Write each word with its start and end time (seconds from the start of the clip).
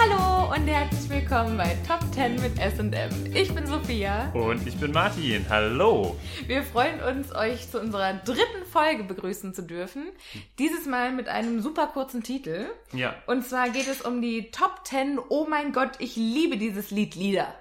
Hallo 0.00 0.54
und 0.54 0.68
herzlich 0.68 1.10
willkommen 1.10 1.56
bei 1.56 1.76
Top 1.84 1.98
10 2.14 2.36
mit 2.36 2.56
SM. 2.56 3.34
Ich 3.34 3.52
bin 3.52 3.66
Sophia. 3.66 4.30
Und 4.32 4.64
ich 4.64 4.76
bin 4.76 4.92
Martin. 4.92 5.44
Hallo. 5.48 6.16
Wir 6.46 6.62
freuen 6.62 7.00
uns, 7.00 7.34
euch 7.34 7.68
zu 7.68 7.80
unserer 7.80 8.14
dritten 8.14 8.64
Folge 8.70 9.02
begrüßen 9.02 9.54
zu 9.54 9.62
dürfen. 9.64 10.06
Dieses 10.60 10.86
Mal 10.86 11.10
mit 11.10 11.26
einem 11.26 11.60
super 11.62 11.88
kurzen 11.88 12.22
Titel. 12.22 12.66
Ja. 12.92 13.16
Und 13.26 13.44
zwar 13.44 13.70
geht 13.70 13.88
es 13.88 14.00
um 14.00 14.22
die 14.22 14.52
Top 14.52 14.82
10 14.84 15.18
Oh 15.30 15.48
mein 15.50 15.72
Gott, 15.72 15.92
ich 15.98 16.14
liebe 16.14 16.58
dieses 16.58 16.92
Lied 16.92 17.16
Lieder. 17.16 17.52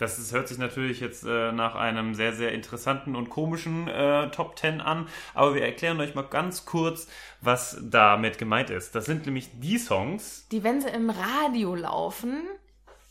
Das 0.00 0.18
ist, 0.18 0.32
hört 0.32 0.48
sich 0.48 0.58
natürlich 0.58 1.00
jetzt 1.00 1.24
äh, 1.24 1.52
nach 1.52 1.74
einem 1.74 2.14
sehr, 2.14 2.32
sehr 2.32 2.52
interessanten 2.52 3.14
und 3.14 3.28
komischen 3.28 3.86
äh, 3.86 4.30
Top 4.30 4.58
10 4.58 4.80
an, 4.80 5.08
aber 5.34 5.54
wir 5.54 5.62
erklären 5.62 6.00
euch 6.00 6.14
mal 6.14 6.22
ganz 6.22 6.64
kurz, 6.64 7.06
was 7.40 7.76
damit 7.82 8.38
gemeint 8.38 8.70
ist. 8.70 8.94
Das 8.94 9.04
sind 9.04 9.26
nämlich 9.26 9.48
die 9.60 9.78
Songs, 9.78 10.46
Die, 10.50 10.64
wenn 10.64 10.80
sie 10.80 10.88
im 10.88 11.10
Radio 11.10 11.74
laufen, 11.74 12.42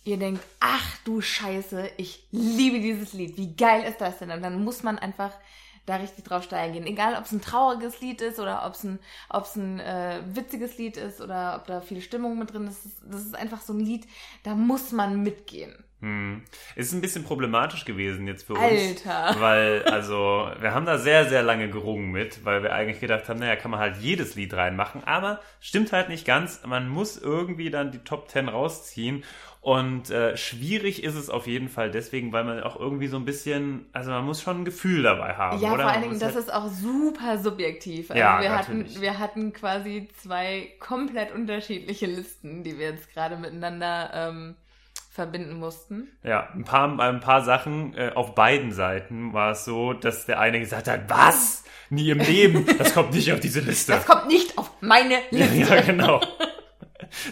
ihr 0.03 0.17
denkt, 0.17 0.43
ach 0.59 0.97
du 1.05 1.21
Scheiße, 1.21 1.91
ich 1.97 2.27
liebe 2.31 2.79
dieses 2.79 3.13
Lied. 3.13 3.37
Wie 3.37 3.55
geil 3.55 3.83
ist 3.87 4.01
das 4.01 4.17
denn? 4.19 4.31
Und 4.31 4.41
dann 4.41 4.63
muss 4.63 4.81
man 4.81 4.97
einfach 4.97 5.31
da 5.85 5.97
richtig 5.97 6.23
drauf 6.25 6.43
steigen 6.43 6.73
gehen. 6.73 6.87
Egal, 6.87 7.15
ob 7.15 7.25
es 7.25 7.31
ein 7.31 7.41
trauriges 7.41 7.99
Lied 8.01 8.21
ist 8.21 8.39
oder 8.39 8.65
ob 8.65 8.73
es 8.73 8.83
ein, 8.83 8.99
ob's 9.29 9.55
ein 9.55 9.79
äh, 9.79 10.21
witziges 10.25 10.77
Lied 10.77 10.97
ist 10.97 11.19
oder 11.21 11.55
ob 11.57 11.67
da 11.67 11.81
viel 11.81 12.01
Stimmung 12.01 12.37
mit 12.39 12.51
drin 12.53 12.67
ist- 12.67 12.87
Das 13.05 13.21
ist 13.21 13.35
einfach 13.35 13.61
so 13.61 13.73
ein 13.73 13.79
Lied, 13.79 14.07
da 14.43 14.55
muss 14.55 14.91
man 14.91 15.21
mitgehen. 15.21 15.83
Hm, 16.01 16.43
ist 16.75 16.93
ein 16.93 17.01
bisschen 17.01 17.23
problematisch 17.25 17.83
gewesen 17.85 18.25
jetzt 18.27 18.47
für 18.47 18.53
uns. 18.53 18.63
Alter. 18.63 19.35
Weil, 19.39 19.83
also, 19.83 20.49
wir 20.59 20.73
haben 20.73 20.85
da 20.85 20.97
sehr, 20.97 21.25
sehr 21.27 21.43
lange 21.43 21.69
gerungen 21.69 22.11
mit, 22.11 22.45
weil 22.45 22.63
wir 22.63 22.73
eigentlich 22.73 22.99
gedacht 23.01 23.27
haben, 23.27 23.39
naja, 23.39 23.55
kann 23.57 23.71
man 23.71 23.79
halt 23.81 23.97
jedes 23.97 24.35
Lied 24.35 24.53
reinmachen, 24.53 25.03
aber 25.03 25.41
stimmt 25.59 25.91
halt 25.91 26.07
nicht 26.09 26.25
ganz. 26.25 26.61
Man 26.65 26.87
muss 26.87 27.17
irgendwie 27.17 27.69
dann 27.69 27.91
die 27.91 27.99
Top 27.99 28.29
10 28.29 28.47
rausziehen. 28.47 29.23
Und 29.61 30.09
äh, 30.09 30.37
schwierig 30.37 31.03
ist 31.03 31.15
es 31.15 31.29
auf 31.29 31.45
jeden 31.45 31.67
Fall 31.67 31.91
deswegen, 31.91 32.31
weil 32.31 32.45
man 32.45 32.63
auch 32.63 32.79
irgendwie 32.79 33.07
so 33.07 33.17
ein 33.17 33.25
bisschen, 33.25 33.87
also 33.91 34.09
man 34.09 34.23
muss 34.23 34.41
schon 34.41 34.61
ein 34.61 34.65
Gefühl 34.65 35.03
dabei 35.03 35.33
haben, 35.35 35.61
Ja, 35.61 35.73
oder? 35.73 35.83
vor 35.83 35.91
allen 35.91 36.01
Dingen, 36.03 36.13
das 36.17 36.33
halt- 36.35 36.45
ist 36.45 36.53
auch 36.53 36.69
super 36.69 37.37
subjektiv. 37.37 38.09
Also 38.09 38.21
Ja, 38.21 38.39
wir 38.41 38.51
hatten, 38.57 38.77
natürlich. 38.77 39.01
wir 39.01 39.19
hatten 39.19 39.51
quasi 39.51 40.07
zwei 40.15 40.71
komplett 40.79 41.33
unterschiedliche 41.33 42.05
Listen, 42.05 42.63
die 42.63 42.77
wir 42.79 42.91
jetzt 42.91 43.11
gerade 43.13 43.35
miteinander 43.35 44.11
ähm, 44.13 44.55
verbinden 45.09 45.55
mussten. 45.59 46.07
Ja, 46.23 46.49
ein 46.53 46.63
paar, 46.63 46.87
bei 46.95 47.09
ein 47.09 47.19
paar 47.19 47.43
Sachen 47.43 47.95
äh, 47.97 48.11
auf 48.15 48.35
beiden 48.35 48.71
Seiten 48.71 49.33
war 49.33 49.51
es 49.51 49.65
so, 49.65 49.93
dass 49.93 50.25
der 50.25 50.39
eine 50.39 50.59
gesagt 50.59 50.87
hat, 50.87 51.09
was? 51.09 51.63
Nie 51.89 52.11
im 52.11 52.19
Leben, 52.19 52.65
das 52.77 52.93
kommt 52.93 53.13
nicht 53.13 53.33
auf 53.33 53.39
diese 53.39 53.61
Liste. 53.61 53.93
Das 53.93 54.05
kommt 54.05 54.27
nicht 54.27 54.57
auf 54.57 54.69
meine 54.81 55.15
Liste. 55.31 55.57
ja, 55.75 55.81
genau. 55.81 56.21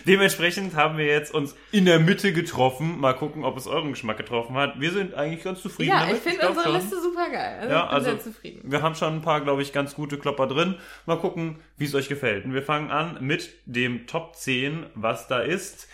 Dementsprechend 0.07 0.75
haben 0.75 0.97
wir 0.97 1.05
jetzt 1.05 1.33
uns 1.33 1.55
in 1.71 1.85
der 1.85 1.99
Mitte 1.99 2.33
getroffen. 2.33 2.99
Mal 2.99 3.13
gucken, 3.13 3.43
ob 3.43 3.57
es 3.57 3.67
euren 3.67 3.91
Geschmack 3.91 4.17
getroffen 4.17 4.55
hat. 4.55 4.79
Wir 4.79 4.91
sind 4.91 5.13
eigentlich 5.13 5.43
ganz 5.43 5.61
zufrieden 5.61 5.91
Ja, 5.91 5.99
damit. 6.01 6.15
ich 6.17 6.21
finde 6.23 6.47
unsere 6.49 6.65
schon. 6.65 6.75
Liste 6.75 6.99
super 7.01 7.29
geil. 7.29 7.59
Also 7.61 7.73
Ja, 7.73 7.83
ich 7.83 7.87
bin 7.89 7.95
also 7.95 8.09
sehr 8.09 8.19
zufrieden. 8.19 8.61
wir 8.71 8.81
haben 8.81 8.95
schon 8.95 9.13
ein 9.15 9.21
paar, 9.21 9.41
glaube 9.41 9.61
ich, 9.61 9.73
ganz 9.73 9.93
gute 9.93 10.17
Klopper 10.17 10.47
drin. 10.47 10.75
Mal 11.05 11.19
gucken, 11.19 11.59
wie 11.77 11.85
es 11.85 11.93
euch 11.93 12.09
gefällt. 12.09 12.45
Und 12.45 12.53
wir 12.55 12.63
fangen 12.63 12.89
an 12.89 13.17
mit 13.21 13.49
dem 13.65 14.07
Top 14.07 14.35
10, 14.35 14.87
was 14.95 15.27
da 15.27 15.39
ist. 15.41 15.87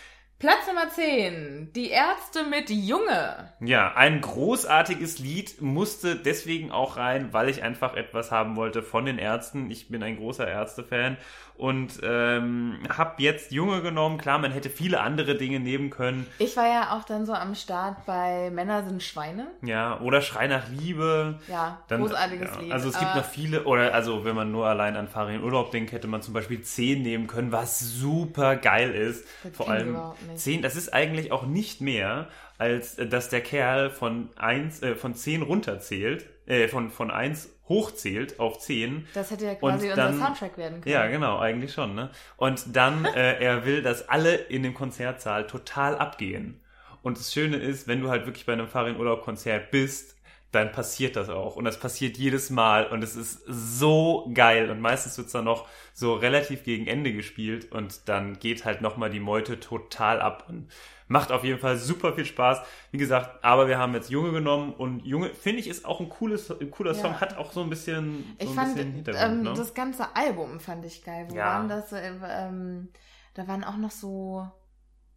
Platz 0.43 0.67
Nummer 0.67 0.89
10. 0.89 1.71
Die 1.73 1.89
Ärzte 1.89 2.43
mit 2.43 2.69
Junge. 2.69 3.53
Ja, 3.61 3.93
ein 3.95 4.19
großartiges 4.19 5.19
Lied 5.19 5.61
musste 5.61 6.17
deswegen 6.17 6.69
auch 6.69 6.97
rein, 6.97 7.31
weil 7.31 7.47
ich 7.47 7.63
einfach 7.63 7.93
etwas 7.93 8.29
haben 8.29 8.57
wollte 8.57 8.83
von 8.83 9.05
den 9.05 9.19
Ärzten. 9.19 9.71
Ich 9.71 9.87
bin 9.87 10.03
ein 10.03 10.17
großer 10.17 10.45
Ärzte-Fan 10.45 11.15
und 11.55 11.99
ähm, 12.03 12.79
habe 12.89 13.21
jetzt 13.21 13.51
Junge 13.51 13.81
genommen. 13.81 14.17
Klar, 14.17 14.39
man 14.39 14.51
hätte 14.51 14.69
viele 14.69 15.01
andere 15.01 15.35
Dinge 15.35 15.59
nehmen 15.59 15.89
können. 15.89 16.25
Ich 16.39 16.57
war 16.57 16.67
ja 16.67 16.97
auch 16.97 17.03
dann 17.03 17.25
so 17.25 17.33
am 17.33 17.55
Start 17.55 18.05
bei 18.05 18.49
Männer 18.49 18.83
sind 18.83 19.03
Schweine. 19.03 19.47
Ja, 19.61 19.99
oder 20.01 20.21
Schrei 20.21 20.47
nach 20.47 20.67
Liebe. 20.69 21.39
Ja, 21.47 21.79
Dann, 21.87 22.01
großartiges 22.01 22.49
ja, 22.55 22.59
Lied. 22.59 22.71
Also 22.71 22.89
es 22.89 22.99
gibt 22.99 23.15
noch 23.15 23.25
viele, 23.25 23.63
oder 23.63 23.93
also 23.93 24.25
wenn 24.25 24.35
man 24.35 24.51
nur 24.51 24.65
allein 24.65 24.95
an 24.95 25.07
Farin 25.07 25.43
Urlaub 25.43 25.71
denkt, 25.71 25.91
hätte 25.91 26.07
man 26.07 26.21
zum 26.21 26.33
Beispiel 26.33 26.61
10 26.61 27.01
nehmen 27.01 27.27
können, 27.27 27.51
was 27.51 27.79
super 27.79 28.55
geil 28.55 28.91
ist. 28.91 29.25
Das 29.43 29.55
Vor 29.55 29.69
allem 29.69 29.95
nicht. 30.33 30.43
10, 30.43 30.61
das 30.61 30.75
ist 30.75 30.93
eigentlich 30.93 31.31
auch 31.31 31.45
nicht 31.45 31.81
mehr, 31.81 32.27
als 32.57 32.97
äh, 32.99 33.07
dass 33.07 33.29
der 33.29 33.41
Kerl 33.41 33.89
von 33.89 34.29
1, 34.35 34.81
äh, 34.83 34.95
von 34.95 35.15
10 35.15 35.41
runterzählt, 35.41 36.25
äh, 36.45 36.67
von, 36.67 36.91
von 36.91 37.11
1 37.11 37.49
hochzählt 37.69 38.39
auf 38.39 38.59
10. 38.59 39.07
Das 39.13 39.31
hätte 39.31 39.45
ja 39.45 39.55
quasi 39.55 39.85
Und 39.85 39.91
unser 39.91 39.95
dann- 39.95 40.19
Soundtrack 40.19 40.57
werden 40.57 40.81
können. 40.81 40.93
Ja, 40.93 41.07
genau, 41.07 41.39
eigentlich 41.39 41.73
schon, 41.73 41.95
ne? 41.95 42.09
Und 42.37 42.75
dann, 42.75 43.05
äh, 43.15 43.39
er 43.43 43.65
will, 43.65 43.81
dass 43.81 44.09
alle 44.09 44.35
in 44.35 44.63
dem 44.63 44.73
Konzertsaal 44.73 45.47
total 45.47 45.97
abgehen. 45.97 46.59
Und 47.01 47.17
das 47.17 47.33
Schöne 47.33 47.57
ist, 47.57 47.87
wenn 47.87 48.01
du 48.01 48.09
halt 48.09 48.25
wirklich 48.25 48.45
bei 48.45 48.53
einem 48.53 48.67
Farin 48.67 48.97
Urlaub 48.97 49.23
Konzert 49.23 49.71
bist, 49.71 50.12
dann 50.53 50.71
passiert 50.71 51.15
das 51.15 51.29
auch. 51.29 51.55
Und 51.55 51.65
das 51.65 51.79
passiert 51.79 52.17
jedes 52.17 52.49
Mal. 52.49 52.87
Und 52.87 53.03
es 53.03 53.15
ist 53.15 53.41
so 53.47 54.29
geil. 54.33 54.69
Und 54.69 54.79
meistens 54.79 55.17
wird's 55.17 55.31
dann 55.31 55.45
noch 55.45 55.67
so 55.93 56.13
relativ 56.13 56.63
gegen 56.63 56.87
Ende 56.87 57.11
gespielt. 57.11 57.71
Und 57.71 58.07
dann 58.07 58.39
geht 58.39 58.63
halt 58.63 58.81
nochmal 58.81 59.09
die 59.09 59.19
Meute 59.19 59.59
total 59.59 60.21
ab. 60.21 60.45
Und 60.47 60.69
macht 61.07 61.31
auf 61.31 61.43
jeden 61.43 61.59
Fall 61.59 61.77
super 61.77 62.13
viel 62.13 62.25
Spaß. 62.25 62.61
Wie 62.91 62.97
gesagt, 62.97 63.43
aber 63.43 63.67
wir 63.67 63.77
haben 63.77 63.93
jetzt 63.95 64.09
Junge 64.09 64.31
genommen. 64.31 64.73
Und 64.73 65.05
Junge, 65.05 65.29
finde 65.33 65.59
ich, 65.59 65.67
ist 65.67 65.85
auch 65.85 65.99
ein 65.99 66.09
cooles, 66.09 66.49
ein 66.51 66.71
cooler 66.71 66.93
Ja. 66.93 67.01
Song. 67.01 67.19
Hat 67.19 67.35
auch 67.37 67.51
so 67.51 67.61
ein 67.61 67.69
bisschen, 67.69 68.23
so 68.39 68.43
Ich 68.45 68.49
ein 68.49 68.55
fand 68.55 68.75
bisschen 68.75 68.93
Hintergrund, 68.93 69.31
ähm, 69.31 69.41
ne? 69.43 69.53
das 69.55 69.73
ganze 69.73 70.15
Album 70.15 70.59
fand 70.59 70.85
ich 70.85 71.03
geil. 71.03 71.25
Wo 71.29 71.35
Ja. 71.35 71.45
waren 71.45 71.67
das? 71.69 71.91
Äh, 71.91 72.11
ähm, 72.29 72.89
da 73.33 73.47
waren 73.47 73.63
auch 73.63 73.77
noch 73.77 73.91
so. 73.91 74.47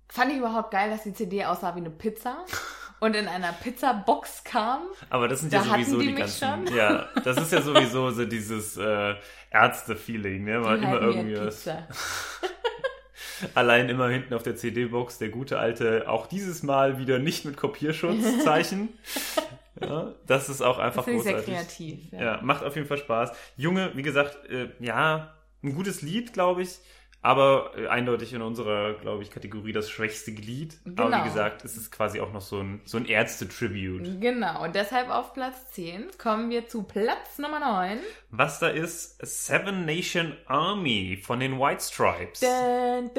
Fand 0.08 0.30
ich 0.32 0.38
überhaupt 0.38 0.70
geil, 0.70 0.88
dass 0.88 1.02
die 1.02 1.12
CD 1.12 1.44
aussah 1.44 1.74
wie 1.74 1.80
eine 1.80 1.90
Pizza 1.90 2.44
und 3.00 3.14
in 3.14 3.28
einer 3.28 3.52
Pizzabox 3.52 4.42
kam. 4.44 4.80
Aber 5.10 5.28
das 5.28 5.40
sind 5.40 5.52
Da 5.52 5.58
ja 5.58 5.64
sowieso 5.64 6.00
die 6.00 6.08
die, 6.08 6.14
ganzen. 6.14 6.66
schon. 6.66 6.76
Ja, 6.76 7.08
das 7.24 7.36
ist 7.38 7.52
ja 7.52 7.62
sowieso 7.62 8.10
so 8.10 8.24
dieses 8.24 8.76
äh, 8.76 9.14
Ärzte-Feeling, 9.50 10.44
ne? 10.44 10.52
Die 10.78 10.84
immer 10.84 11.00
irgendwie 11.00 11.38
was. 11.38 11.68
Allein 13.54 13.88
immer 13.90 14.08
hinten 14.08 14.32
auf 14.34 14.42
der 14.42 14.56
CD-Box 14.56 15.18
der 15.18 15.28
gute 15.28 15.58
alte, 15.58 16.08
auch 16.08 16.26
dieses 16.26 16.62
Mal 16.62 16.98
wieder 16.98 17.18
nicht 17.18 17.44
mit 17.44 17.56
Kopierschutzzeichen. 17.58 18.88
ja, 19.80 20.14
das 20.26 20.48
ist 20.48 20.62
auch 20.62 20.78
einfach 20.78 21.04
Das 21.04 21.14
ich 21.14 21.22
sehr 21.22 21.34
großartig. 21.34 21.54
kreativ. 21.54 22.12
Ja. 22.12 22.20
Ja, 22.22 22.40
macht 22.42 22.64
auf 22.64 22.76
jeden 22.76 22.88
Fall 22.88 22.96
Spaß. 22.98 23.32
Junge, 23.56 23.90
wie 23.94 24.02
gesagt, 24.02 24.38
äh, 24.48 24.70
ja, 24.80 25.34
ein 25.62 25.74
gutes 25.74 26.00
Lied, 26.00 26.32
glaube 26.32 26.62
ich. 26.62 26.78
Aber 27.22 27.72
äh, 27.76 27.88
eindeutig 27.88 28.32
in 28.34 28.42
unserer, 28.42 28.94
glaube 28.94 29.22
ich, 29.24 29.30
Kategorie 29.30 29.72
das 29.72 29.90
schwächste 29.90 30.32
Glied. 30.32 30.78
Aber 30.96 31.06
Genau. 31.10 31.20
wie 31.20 31.24
gesagt, 31.28 31.64
es 31.64 31.76
ist 31.76 31.90
quasi 31.90 32.20
auch 32.20 32.32
noch 32.32 32.40
so 32.40 32.60
ein, 32.60 32.80
so 32.84 32.98
ein 32.98 33.06
Ärzte-Tribute. 33.06 34.20
Genau, 34.20 34.62
und 34.62 34.76
deshalb 34.76 35.10
auf 35.10 35.32
Platz 35.34 35.72
10 35.72 36.06
kommen 36.18 36.50
wir 36.50 36.68
zu 36.68 36.84
Platz 36.84 37.38
Nummer 37.38 37.58
9. 37.58 37.98
Was 38.30 38.60
da 38.60 38.68
ist, 38.68 39.18
Seven 39.26 39.84
Nation 39.86 40.36
Army 40.46 41.18
von 41.20 41.40
den 41.40 41.58
White 41.58 41.82
Stripes. 41.82 42.40
Dun, 42.40 43.10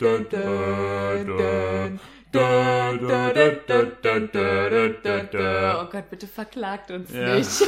dun, 0.00 0.26
dun. 0.28 2.00
Oh 5.80 5.86
Gott, 5.90 6.10
bitte 6.10 6.26
verklagt 6.26 6.90
uns 6.90 7.12
Ja. 7.12 7.36
nicht. 7.36 7.62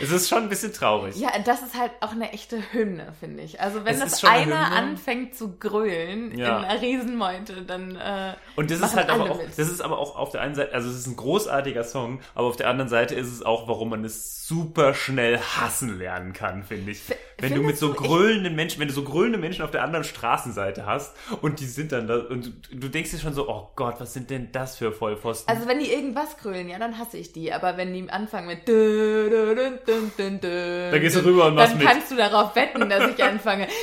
Es 0.00 0.10
ist 0.10 0.28
schon 0.28 0.44
ein 0.44 0.48
bisschen 0.48 0.72
traurig. 0.72 1.16
Ja, 1.16 1.30
das 1.44 1.62
ist 1.62 1.78
halt 1.78 1.92
auch 2.00 2.12
eine 2.12 2.32
echte 2.32 2.58
Hymne, 2.72 3.12
finde 3.20 3.42
ich. 3.42 3.60
Also 3.60 3.84
wenn 3.84 3.94
Es 3.94 4.00
das 4.00 4.24
eine 4.24 4.32
einer 4.54 4.66
Hymne. 4.66 4.76
anfängt 4.76 5.34
zu 5.34 5.56
grölen 5.58 6.36
Ja. 6.36 6.58
in 6.58 6.64
einer 6.64 6.80
Riesenmeute, 6.82 7.62
dann 7.62 7.96
äh, 7.96 8.34
Und 8.56 8.70
das 8.70 8.80
ist 8.80 8.96
halt 8.96 9.08
aber 9.10 9.30
auch, 9.30 9.38
mit. 9.38 9.48
das 9.56 9.68
ist 9.70 9.80
aber 9.80 9.98
auch 9.98 10.16
auf 10.16 10.30
der 10.30 10.40
einen 10.42 10.54
Seite, 10.54 10.72
also 10.74 10.88
es 10.90 10.96
ist 10.96 11.06
ein 11.06 11.16
großartiger 11.16 11.84
Song, 11.84 12.20
aber 12.34 12.46
auf 12.48 12.56
der 12.56 12.68
anderen 12.68 12.88
Seite 12.88 13.14
ist 13.14 13.28
es 13.32 13.42
auch, 13.44 13.68
warum 13.68 13.90
man 13.90 14.04
es 14.04 14.46
super 14.46 14.94
schnell 14.94 15.38
hassen 15.40 15.98
lernen 15.98 16.32
kann, 16.32 16.62
finde 16.62 16.92
ich. 16.92 17.00
Wenn 17.38 17.52
du 17.54 17.62
mit 17.62 17.76
so 17.78 17.92
grölenden 17.92 18.54
Menschen, 18.54 18.80
wenn 18.80 18.86
du 18.88 18.94
so 18.94 19.02
grölende 19.02 19.38
Menschen 19.38 19.64
auf 19.64 19.72
der 19.72 19.82
anderen 19.82 20.04
Straßenseite 20.04 20.86
hast 20.86 21.14
und 21.42 21.58
die 21.60 21.66
sind 21.66 21.90
dann 21.92 22.06
da 22.06 22.16
und 22.18 22.46
du, 22.70 22.76
du 22.76 22.88
denkst 22.88 23.10
dir 23.10 23.18
schon 23.18 23.34
so, 23.34 23.48
oh 23.48 23.70
Gott, 23.74 23.96
was 23.98 24.14
sind 24.14 24.30
denn 24.30 24.52
das 24.52 24.76
für 24.76 24.92
Vollpfosten? 24.92 25.52
Also 25.54 25.68
wenn 25.68 25.80
die 25.80 25.92
irgendwas 25.92 26.36
grölen, 26.38 26.68
ja, 26.68 26.78
dann 26.78 26.96
hasse 26.96 27.18
ich 27.18 27.32
die. 27.32 27.52
Aber 27.52 27.76
wenn 27.76 27.92
die 27.92 28.08
anfangen 28.08 28.46
mit 28.46 28.68
dü, 28.68 29.28
dü, 29.30 29.54
dü, 29.56 29.75
dü, 29.86 30.10
dü, 30.18 30.38
dü, 30.40 30.90
Dann 30.90 31.00
gehst 31.00 31.16
du 31.16 31.24
rüber 31.24 31.46
und 31.46 31.54
machst 31.54 31.72
Dann 31.72 31.78
mit. 31.78 31.86
kannst 31.86 32.10
du 32.10 32.16
darauf 32.16 32.54
wetten, 32.54 32.88
dass 32.88 33.10
ich 33.10 33.22
anfange. 33.22 33.68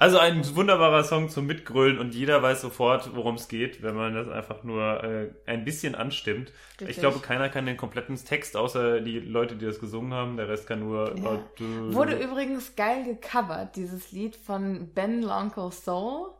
Also 0.00 0.18
ein 0.18 0.54
wunderbarer 0.54 1.02
Song 1.02 1.28
zum 1.28 1.46
Mitgrölen 1.46 1.98
und 1.98 2.14
jeder 2.14 2.40
weiß 2.40 2.60
sofort, 2.60 3.16
worum 3.16 3.34
es 3.34 3.48
geht, 3.48 3.82
wenn 3.82 3.96
man 3.96 4.14
das 4.14 4.28
einfach 4.28 4.62
nur 4.62 5.02
äh, 5.02 5.30
ein 5.44 5.64
bisschen 5.64 5.96
anstimmt. 5.96 6.52
Richtig. 6.74 6.90
Ich 6.90 6.98
glaube, 6.98 7.18
keiner 7.18 7.48
kann 7.48 7.66
den 7.66 7.76
kompletten 7.76 8.14
Text, 8.14 8.56
außer 8.56 9.00
die 9.00 9.18
Leute, 9.18 9.56
die 9.56 9.66
das 9.66 9.80
gesungen 9.80 10.14
haben. 10.14 10.36
Der 10.36 10.48
Rest 10.48 10.68
kann 10.68 10.78
nur 10.78 11.16
immer... 11.16 11.40
Wurde 11.92 12.16
übrigens 12.16 12.76
geil 12.76 13.02
gecovert, 13.02 13.74
dieses 13.74 14.12
Lied 14.12 14.36
von 14.36 14.88
Ben 14.94 15.20
Lonkel 15.20 15.72
Soul. 15.72 16.30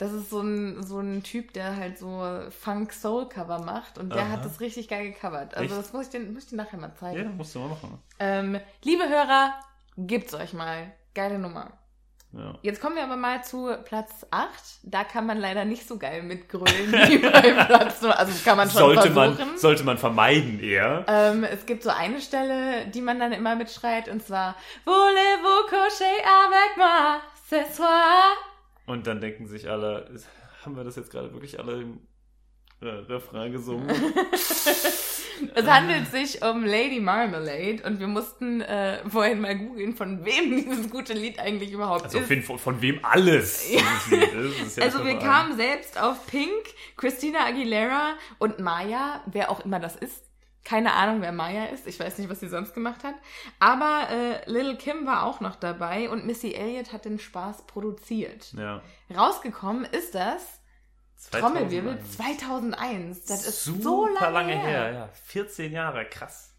Das 0.00 0.12
ist 0.12 0.30
so 0.30 0.40
ein, 0.40 0.82
so 0.82 0.98
ein 0.98 1.22
Typ, 1.22 1.52
der 1.52 1.76
halt 1.76 1.98
so 1.98 2.40
Funk-Soul-Cover 2.62 3.58
macht 3.60 3.98
und 3.98 4.14
der 4.14 4.22
Aha. 4.22 4.30
hat 4.30 4.44
das 4.46 4.60
richtig 4.60 4.88
geil 4.88 5.12
gecovert. 5.12 5.54
Also 5.54 5.74
Echt? 5.74 5.84
das 5.84 5.92
muss 5.92 6.06
ich 6.06 6.08
dir, 6.08 6.20
muss 6.20 6.44
ich 6.44 6.48
dir 6.48 6.56
nachher 6.56 6.78
mal 6.78 6.94
zeigen. 6.94 7.22
Ja, 7.22 7.28
musst 7.28 7.54
du 7.54 7.58
mal 7.58 7.68
machen. 7.68 7.98
Ähm, 8.18 8.58
liebe 8.82 9.06
Hörer, 9.06 9.52
Gebt's 9.96 10.34
euch 10.34 10.54
mal. 10.54 10.92
Geile 11.14 11.38
Nummer. 11.38 11.72
Ja. 12.32 12.54
Jetzt 12.62 12.80
kommen 12.80 12.94
wir 12.96 13.02
aber 13.02 13.16
mal 13.16 13.42
zu 13.42 13.68
Platz 13.84 14.24
8. 14.30 14.48
Da 14.84 15.04
kann 15.04 15.26
man 15.26 15.38
leider 15.38 15.64
nicht 15.64 15.86
so 15.86 15.98
geil 15.98 16.22
mitgrölen 16.22 16.92
wie 17.08 17.18
bei 17.18 17.64
Platz 17.64 18.00
9. 18.00 18.12
Also 18.12 18.32
kann 18.44 18.56
man 18.56 18.70
schon 18.70 18.78
Sollte 18.78 19.10
versuchen. 19.10 19.48
man, 19.48 19.58
sollte 19.58 19.84
man 19.84 19.98
vermeiden 19.98 20.60
eher. 20.60 21.04
Ähm, 21.08 21.44
es 21.44 21.66
gibt 21.66 21.82
so 21.82 21.90
eine 21.90 22.20
Stelle, 22.20 22.86
die 22.86 23.00
man 23.00 23.18
dann 23.18 23.32
immer 23.32 23.56
mitschreit, 23.56 24.08
und 24.08 24.24
zwar 24.24 24.54
Voulez-vous 24.86 25.68
coucher 25.68 26.06
avec 26.46 26.76
moi 26.76 27.20
ce 27.48 27.74
soir? 27.74 28.36
Und 28.86 29.06
dann 29.06 29.20
denken 29.20 29.46
sich 29.46 29.68
alle, 29.68 30.10
haben 30.64 30.76
wir 30.76 30.84
das 30.84 30.96
jetzt 30.96 31.10
gerade 31.10 31.32
wirklich 31.32 31.58
alle 31.58 31.82
im 31.82 32.00
äh, 32.80 32.86
Refrain 32.86 33.52
gesungen? 33.52 33.88
Es 35.54 35.66
handelt 35.66 36.10
sich 36.10 36.42
um 36.42 36.64
Lady 36.64 37.00
Marmalade 37.00 37.82
und 37.84 38.00
wir 38.00 38.06
mussten 38.06 38.60
äh, 38.60 38.98
vorhin 39.08 39.40
mal 39.40 39.56
googeln, 39.56 39.94
von 39.94 40.24
wem 40.24 40.50
dieses 40.56 40.90
gute 40.90 41.12
Lied 41.12 41.38
eigentlich 41.38 41.72
überhaupt 41.72 42.04
Also 42.04 42.18
ist. 42.18 42.44
von, 42.44 42.58
von, 42.58 42.82
wem 42.82 43.00
alles 43.02 43.68
dieses 43.68 44.06
Lied 44.10 44.32
ist. 44.62 44.76
Ja 44.76 44.84
Also 44.84 45.04
wir 45.04 45.18
kamen 45.18 45.56
selbst 45.56 46.00
auf 46.00 46.26
Pink, 46.26 46.50
Christina 46.96 47.46
Aguilera 47.46 48.14
und 48.38 48.58
Maya, 48.60 49.22
wer 49.26 49.50
auch 49.50 49.64
immer 49.64 49.80
das 49.80 49.96
ist. 49.96 50.29
Keine 50.64 50.92
Ahnung, 50.92 51.22
wer 51.22 51.32
Maya 51.32 51.66
ist. 51.66 51.86
Ich 51.86 51.98
weiß 51.98 52.18
nicht, 52.18 52.28
was 52.28 52.40
sie 52.40 52.48
sonst 52.48 52.74
gemacht 52.74 53.02
hat. 53.02 53.14
Aber 53.58 54.08
äh, 54.10 54.50
Little 54.50 54.76
Kim 54.76 55.06
war 55.06 55.24
auch 55.24 55.40
noch 55.40 55.56
dabei 55.56 56.10
und 56.10 56.26
Missy 56.26 56.52
Elliott 56.52 56.92
hat 56.92 57.06
den 57.06 57.18
Spaß 57.18 57.66
produziert. 57.66 58.52
Ja. 58.52 58.82
Rausgekommen 59.14 59.84
ist 59.86 60.14
das 60.14 60.60
2001. 61.16 61.40
Trommelwirbel 61.70 62.04
2001. 62.04 63.24
Das 63.24 63.46
ist 63.46 63.64
Super 63.64 63.82
so 63.82 64.08
lange, 64.30 64.52
her. 64.52 64.68
her. 64.68 64.92
Ja, 64.92 65.08
14 65.24 65.72
Jahre, 65.72 66.04
krass. 66.06 66.54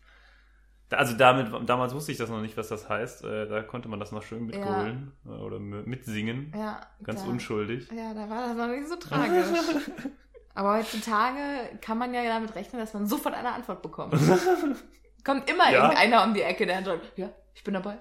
Also 0.89 1.15
damit, 1.15 1.69
damals 1.69 1.93
wusste 1.93 2.11
ich 2.11 2.17
das 2.17 2.29
noch 2.29 2.41
nicht, 2.41 2.57
was 2.57 2.67
das 2.67 2.89
heißt. 2.89 3.23
Äh, 3.23 3.47
Da 3.47 3.61
konnte 3.63 3.87
man 3.87 3.99
das 3.99 4.11
noch 4.11 4.23
schön 4.23 4.45
mitgrölen 4.45 5.13
äh, 5.25 5.29
oder 5.29 5.57
mitsingen. 5.59 6.51
Ja, 6.55 6.81
Ganz 7.03 7.23
da, 7.23 7.29
unschuldig. 7.29 7.87
Ja, 7.95 8.13
da 8.13 8.29
war 8.29 8.47
das 8.47 8.57
noch 8.57 8.67
nicht 8.67 8.87
so 8.89 8.95
tragisch. 8.97 9.45
Aber 10.53 10.77
heutzutage 10.77 11.39
kann 11.81 11.97
man 11.97 12.13
ja 12.13 12.23
damit 12.23 12.55
rechnen, 12.55 12.81
dass 12.81 12.93
man 12.93 13.07
sofort 13.07 13.35
eine 13.35 13.51
Antwort 13.53 13.81
bekommt. 13.81 14.13
Kommt 15.23 15.49
immer 15.49 15.71
Ja. 15.71 15.83
irgendeiner 15.83 16.23
um 16.23 16.33
die 16.33 16.41
Ecke, 16.41 16.65
der 16.65 16.83
sagt, 16.83 17.17
ja, 17.17 17.29
ich 17.53 17.63
bin 17.63 17.73
dabei. 17.73 17.97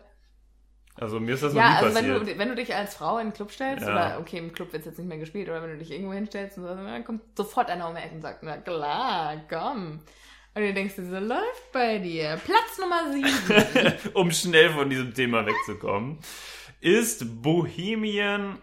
Also 0.97 1.20
mir 1.20 1.35
ist 1.35 1.43
das 1.43 1.55
noch 1.55 1.61
Ja, 1.61 1.70
nie 1.70 1.76
also 1.76 1.94
wenn 1.97 2.06
passiert. 2.17 2.35
du, 2.35 2.38
wenn 2.38 2.49
du 2.49 2.55
dich 2.56 2.75
als 2.75 2.94
Frau 2.94 3.19
in 3.19 3.29
den 3.29 3.32
Club 3.32 3.52
stellst, 3.52 3.87
Ja. 3.87 3.93
oder 3.93 4.19
okay, 4.20 4.38
im 4.38 4.52
Club 4.52 4.73
wird 4.73 4.85
jetzt 4.85 4.99
nicht 4.99 5.08
mehr 5.08 5.19
gespielt, 5.19 5.49
oder 5.49 5.62
wenn 5.62 5.70
du 5.70 5.79
dich 5.79 5.91
irgendwo 5.93 6.12
hinstellst 6.12 6.58
und 6.58 6.64
so, 6.64 6.75
dann 6.75 7.05
kommt 7.05 7.23
sofort 7.37 7.70
einer 7.70 7.88
um 7.88 7.94
die 7.94 8.00
Ecke 8.02 8.14
und 8.17 8.23
sagt, 8.23 8.43
na 8.43 8.56
klar, 8.58 9.37
komm. 9.49 10.00
Und 10.55 10.62
du 10.62 10.75
denkst 10.75 10.96
dir 10.96 11.06
so, 11.08 11.19
läuft 11.19 11.73
bei 11.73 11.99
dir. 11.99 12.38
Platz 12.44 12.79
Nummer 12.81 13.12
sieben. 13.12 13.94
um 14.14 14.31
schnell 14.32 14.70
von 14.70 14.91
diesem 14.91 15.14
Thema 15.14 15.46
wegzukommen, 15.46 16.19
ist 16.81 17.41
Bohemian 17.43 18.58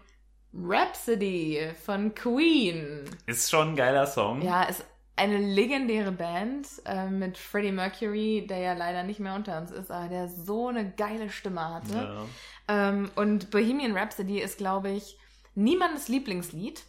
Rhapsody 0.54 1.70
von 1.84 2.14
Queen. 2.14 3.04
ist 3.26 3.50
schon 3.50 3.70
ein 3.70 3.76
geiler 3.76 4.06
Song. 4.06 4.42
Ja, 4.42 4.64
ist 4.64 4.84
eine 5.16 5.38
legendäre 5.38 6.12
Band 6.12 6.68
äh, 6.86 7.10
mit 7.10 7.36
Freddie 7.36 7.72
Mercury, 7.72 8.46
der 8.48 8.58
ja 8.58 8.72
leider 8.74 9.02
nicht 9.02 9.20
mehr 9.20 9.34
unter 9.34 9.58
uns 9.60 9.70
ist, 9.70 9.90
aber 9.90 10.08
der 10.08 10.28
so 10.28 10.68
eine 10.68 10.90
geile 10.92 11.28
Stimme 11.28 11.74
hatte. 11.74 11.94
Ja. 11.94 12.26
Ähm, 12.68 13.10
und 13.16 13.50
Bohemian 13.50 13.96
Rhapsody 13.96 14.40
ist, 14.40 14.58
glaube 14.58 14.90
ich, 14.90 15.18
niemandes 15.54 16.08
Lieblingslied, 16.08 16.84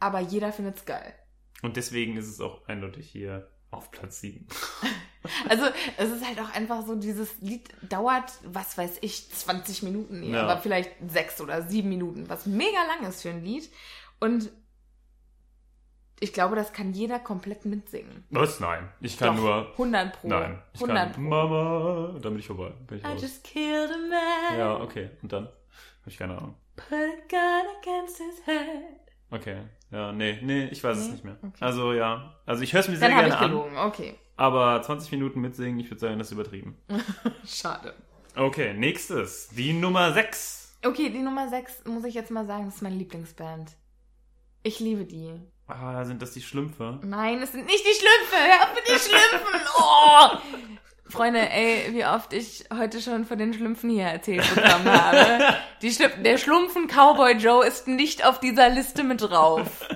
aber 0.00 0.20
jeder 0.20 0.52
findet's 0.52 0.84
geil. 0.84 1.14
Und 1.62 1.76
deswegen 1.76 2.16
ist 2.16 2.26
es 2.26 2.40
auch 2.40 2.66
eindeutig 2.66 3.08
hier 3.08 3.48
auf 3.72 3.90
Platz 3.90 4.20
7. 4.20 4.46
Also 5.48 5.66
es 5.98 6.10
ist 6.10 6.26
halt 6.26 6.40
auch 6.40 6.52
einfach 6.52 6.84
so, 6.84 6.96
dieses 6.96 7.38
Lied 7.40 7.68
dauert, 7.88 8.32
was 8.44 8.76
weiß 8.76 8.98
ich, 9.02 9.30
20 9.32 9.84
Minuten, 9.84 10.24
Ja. 10.24 10.42
aber 10.42 10.60
vielleicht 10.60 10.90
sechs 11.08 11.40
oder 11.40 11.62
sieben 11.62 11.90
Minuten, 11.90 12.28
was 12.28 12.44
mega 12.46 12.82
lang 12.88 13.08
ist 13.08 13.22
für 13.22 13.28
ein 13.30 13.44
Lied. 13.44 13.70
Und 14.18 14.50
ich 16.18 16.32
glaube, 16.32 16.56
das 16.56 16.72
kann 16.72 16.92
jeder 16.92 17.20
komplett 17.20 17.64
mitsingen. 17.64 18.24
Was? 18.30 18.58
Nein. 18.58 18.88
Ich 19.00 19.16
kann 19.16 19.36
Doch, 19.36 19.42
nur. 19.42 19.70
100 19.72 20.12
pro. 20.20 20.26
Nein. 20.28 20.60
Ich 20.72 20.80
100 20.80 20.96
kann 21.04 21.12
pro. 21.12 21.20
Mama. 21.20 22.08
Dann 22.20 22.32
bin 22.32 22.38
ich 22.40 22.46
vorbei. 22.48 22.72
Bin 22.88 22.98
ich 22.98 23.04
I 23.04 23.06
raus. 23.06 23.22
just 23.22 23.44
killed 23.44 23.90
a 23.92 23.98
man. 23.98 24.58
Ja, 24.58 24.76
okay. 24.80 25.10
Und 25.22 25.32
dann? 25.32 25.44
Hab 25.46 26.06
ich 26.06 26.18
keine 26.18 26.36
Ahnung. 26.36 26.56
Put 26.74 26.92
a 26.92 27.28
gun 27.28 27.66
against 27.80 28.18
his 28.18 28.44
head. 28.44 29.01
Okay. 29.32 29.56
Ja, 29.90 30.12
nee, 30.12 30.38
nee, 30.42 30.66
ich 30.66 30.84
weiß 30.84 30.96
es 30.98 31.06
Nee? 31.06 31.12
nicht 31.12 31.24
mehr. 31.24 31.36
Okay. 31.42 31.56
Also 31.64 31.92
ja. 31.94 32.36
Also 32.46 32.62
ich 32.62 32.72
höre 32.72 32.80
es 32.80 32.88
mir 32.88 32.96
sehr 32.96 33.08
Dann 33.08 33.16
gerne 33.16 33.28
ich 33.30 33.40
an. 33.40 33.50
gelogen, 33.50 33.76
okay. 33.78 34.14
Aber 34.36 34.80
20 34.82 35.10
Minuten 35.12 35.40
mitsingen, 35.40 35.80
ich 35.80 35.90
würde 35.90 36.00
sagen, 36.00 36.18
das 36.18 36.28
ist 36.28 36.32
übertrieben. 36.32 36.76
Schade. 37.46 37.94
Okay, 38.36 38.74
nächstes. 38.74 39.48
Die 39.48 39.72
Nummer 39.72 40.12
6. 40.12 40.78
Okay, 40.84 41.10
die 41.10 41.18
Nummer 41.20 41.48
6 41.48 41.84
muss 41.86 42.04
ich 42.04 42.14
jetzt 42.14 42.30
mal 42.30 42.46
sagen, 42.46 42.66
das 42.66 42.76
ist 42.76 42.82
meine 42.82 42.96
Lieblingsband. 42.96 43.72
Ich 44.62 44.80
liebe 44.80 45.04
die. 45.04 45.32
Ah, 45.66 46.04
sind 46.04 46.20
das 46.22 46.32
die 46.32 46.42
Schlümpfe? 46.42 46.98
Nein, 47.02 47.40
es 47.42 47.52
sind 47.52 47.66
nicht 47.66 47.84
die 47.84 47.94
Schlümpfe. 47.94 48.36
Hör 48.36 48.62
auf 48.64 48.74
mit 48.74 48.86
den 48.88 48.98
Schlümpfen. 48.98 49.60
Oh! 49.78 50.28
Freunde, 51.12 51.40
ey, 51.50 51.92
wie 51.92 52.04
oft 52.04 52.32
ich 52.32 52.64
heute 52.76 53.00
schon 53.00 53.24
von 53.24 53.38
den 53.38 53.52
Schlümpfen 53.52 53.90
hier 53.90 54.06
erzählt 54.06 54.42
bekommen 54.54 54.90
habe. 54.90 55.54
Die 55.82 55.90
Schlümpfen, 55.90 56.24
der 56.24 56.38
Schlumpfen 56.38 56.88
Cowboy 56.88 57.34
Joe 57.34 57.66
ist 57.66 57.86
nicht 57.86 58.26
auf 58.26 58.40
dieser 58.40 58.68
Liste 58.68 59.04
mit 59.04 59.20
drauf. 59.22 59.88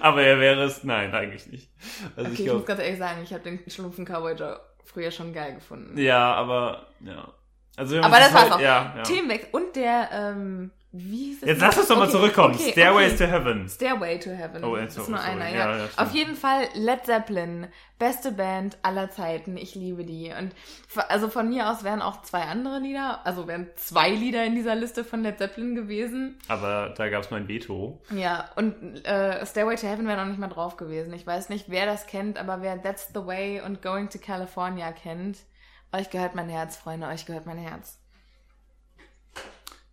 Aber 0.00 0.22
er 0.22 0.40
wäre 0.40 0.64
es. 0.64 0.82
Nein, 0.82 1.14
eigentlich 1.14 1.46
nicht. 1.46 1.70
Also 2.16 2.30
Okay, 2.30 2.42
ich 2.42 2.46
ich 2.46 2.52
muss 2.52 2.66
ganz 2.66 2.80
ehrlich 2.80 2.98
sagen, 2.98 3.20
ich 3.22 3.32
habe 3.32 3.42
den 3.44 3.60
Schlumpfen 3.68 4.04
Cowboy 4.04 4.34
Joe 4.34 4.60
früher 4.84 5.10
schon 5.10 5.32
geil 5.32 5.54
gefunden. 5.54 5.98
Ja, 5.98 6.34
aber. 6.34 6.86
Ja. 7.00 7.32
Also, 7.76 7.98
Aber 8.00 8.18
das 8.18 8.32
war's 8.34 8.42
halt- 8.42 8.52
auch. 8.52 8.60
Ja, 8.60 8.92
ja. 8.96 9.02
Themenwechsel. 9.02 9.48
Und 9.52 9.74
der, 9.76 10.08
ähm, 10.12 10.70
wie 10.94 11.28
hieß 11.28 11.42
es? 11.42 11.48
Jetzt 11.48 11.60
lass 11.62 11.78
uns 11.78 11.88
doch 11.88 11.96
mal 11.96 12.02
Okay, 12.02 12.12
zurückkommen. 12.12 12.54
okay, 12.54 12.72
Stairways 12.72 13.14
okay. 13.14 13.24
to 13.24 13.32
Heaven. 13.32 13.68
Stairway 13.68 14.18
to 14.18 14.30
Heaven. 14.30 14.62
Oh, 14.62 14.76
das 14.76 14.92
sorry, 14.94 15.04
ist 15.04 15.08
nur 15.08 15.18
sorry. 15.18 15.30
einer, 15.30 15.48
Ja, 15.48 15.76
ja. 15.78 15.84
Auf 15.96 16.10
jeden 16.12 16.34
Fall 16.36 16.68
Led 16.74 17.06
Zeppelin, 17.06 17.66
beste 17.98 18.30
Band 18.32 18.76
aller 18.82 19.10
Zeiten. 19.10 19.56
Ich 19.56 19.74
liebe 19.74 20.04
die. 20.04 20.30
Und 20.38 20.52
also 21.08 21.30
von 21.30 21.48
mir 21.48 21.70
aus 21.70 21.82
wären 21.82 22.02
auch 22.02 22.20
zwei 22.20 22.42
andere 22.42 22.78
Lieder, 22.78 23.24
also 23.24 23.48
wären 23.48 23.70
zwei 23.76 24.10
Lieder 24.10 24.44
in 24.44 24.54
dieser 24.54 24.74
Liste 24.74 25.02
von 25.02 25.22
Led 25.22 25.38
Zeppelin 25.38 25.74
gewesen. 25.74 26.38
Aber 26.48 26.92
da 26.94 27.08
gab 27.08 27.22
es 27.22 27.30
mein 27.30 27.48
Veto. 27.48 28.02
Ja, 28.14 28.50
und 28.56 29.02
äh, 29.06 29.46
Stairway 29.46 29.76
to 29.76 29.86
Heaven 29.86 30.06
wäre 30.06 30.18
noch 30.18 30.26
nicht 30.26 30.38
mal 30.38 30.48
drauf 30.48 30.76
gewesen. 30.76 31.14
Ich 31.14 31.26
weiß 31.26 31.48
nicht, 31.48 31.70
wer 31.70 31.86
das 31.86 32.06
kennt, 32.06 32.36
aber 32.38 32.60
wer 32.60 32.82
That's 32.82 33.08
the 33.14 33.24
Way 33.24 33.62
und 33.62 33.80
Going 33.80 34.10
to 34.10 34.18
California 34.18 34.92
kennt, 34.92 35.38
euch 35.92 36.10
gehört 36.10 36.34
mein 36.34 36.48
Herz, 36.48 36.76
Freunde, 36.76 37.06
euch 37.08 37.26
gehört 37.26 37.46
mein 37.46 37.58
Herz. 37.58 37.98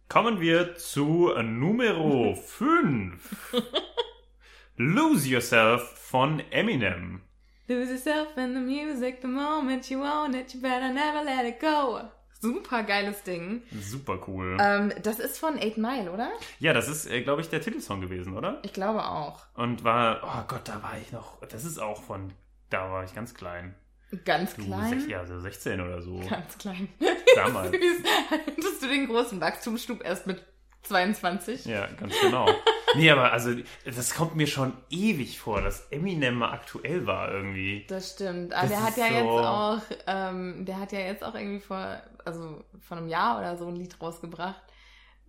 Kommen 0.08 0.42
wir 0.42 0.76
zu 0.76 1.32
Numero 1.42 2.36
5. 2.36 3.54
Lose 4.78 5.28
Yourself 5.28 5.82
von 5.98 6.40
Eminem. 6.52 7.22
Lose 7.68 7.92
yourself 7.92 8.36
in 8.36 8.56
the 8.56 8.60
music 8.60 9.22
the 9.22 9.28
moment 9.28 9.92
you 9.92 10.02
own 10.04 10.34
it, 10.34 10.52
you 10.56 10.60
better 10.60 10.92
never 10.92 11.24
let 11.24 11.46
it 11.46 11.60
go. 11.60 12.02
Super 12.42 12.82
geiles 12.82 13.22
Ding. 13.22 13.62
Super 13.80 14.18
cool. 14.28 14.58
Ähm, 14.60 14.92
das 15.04 15.20
ist 15.20 15.38
von 15.38 15.56
8 15.60 15.78
Mile, 15.78 16.12
oder? 16.12 16.32
Ja, 16.58 16.74
das 16.74 16.88
ist, 16.88 17.06
äh, 17.06 17.22
glaube 17.22 17.42
ich, 17.42 17.50
der 17.50 17.62
Titelsong 17.62 18.02
gewesen, 18.02 18.36
oder? 18.36 18.60
Ich 18.64 18.74
glaube 18.74 19.06
auch. 19.06 19.46
Und 19.54 19.84
war, 19.84 20.22
oh 20.24 20.48
Gott, 20.48 20.68
da 20.68 20.82
war 20.82 20.98
ich 21.00 21.12
noch, 21.12 21.42
das 21.42 21.66
ist 21.66 21.78
auch 21.78 22.02
von, 22.02 22.34
da 22.72 22.90
war 22.90 23.04
ich 23.04 23.14
ganz 23.14 23.36
klein. 23.36 23.76
Ganz 24.26 24.56
Du, 24.56 24.66
klein. 24.66 25.00
sech- 25.02 25.08
ja, 25.10 25.26
so 25.26 25.40
16 25.40 25.80
oder 25.82 26.02
so. 26.02 26.20
Ganz 26.30 26.58
klein. 26.58 26.90
Damals. 27.36 27.72
Hattest 28.32 28.82
du 28.84 28.88
den 28.88 29.08
großen 29.08 29.40
Wachstumsschub 29.40 30.04
erst 30.04 30.26
mit 30.28 30.44
22? 30.84 31.66
Ja, 31.66 31.88
ganz 32.00 32.14
genau. 32.22 32.48
Nee, 32.96 33.12
aber 33.12 33.32
also, 33.32 33.52
das 33.86 34.16
kommt 34.16 34.36
mir 34.36 34.48
schon 34.48 34.74
ewig 34.90 35.40
vor, 35.40 35.62
dass 35.62 35.86
Eminem 35.92 36.34
mal 36.40 36.50
aktuell 36.54 37.06
war 37.06 37.32
irgendwie. 37.32 37.86
Das 37.88 38.14
stimmt. 38.14 38.52
Aber 38.52 38.68
Das 38.68 38.72
der 38.72 38.84
hat 38.84 38.98
ja 38.98 39.08
so- 39.10 39.14
jetzt 39.14 39.46
auch, 39.46 39.82
ähm, 40.08 40.66
der 40.66 40.80
hat 40.80 40.92
ja 40.92 41.00
jetzt 41.02 41.24
auch 41.24 41.36
irgendwie 41.36 41.60
vor, 41.60 42.02
also 42.26 42.64
vor 42.82 42.98
einem 42.98 43.08
Jahr 43.08 43.38
oder 43.38 43.58
so 43.58 43.68
ein 43.68 43.76
Lied 43.76 43.96
rausgebracht, 44.02 44.60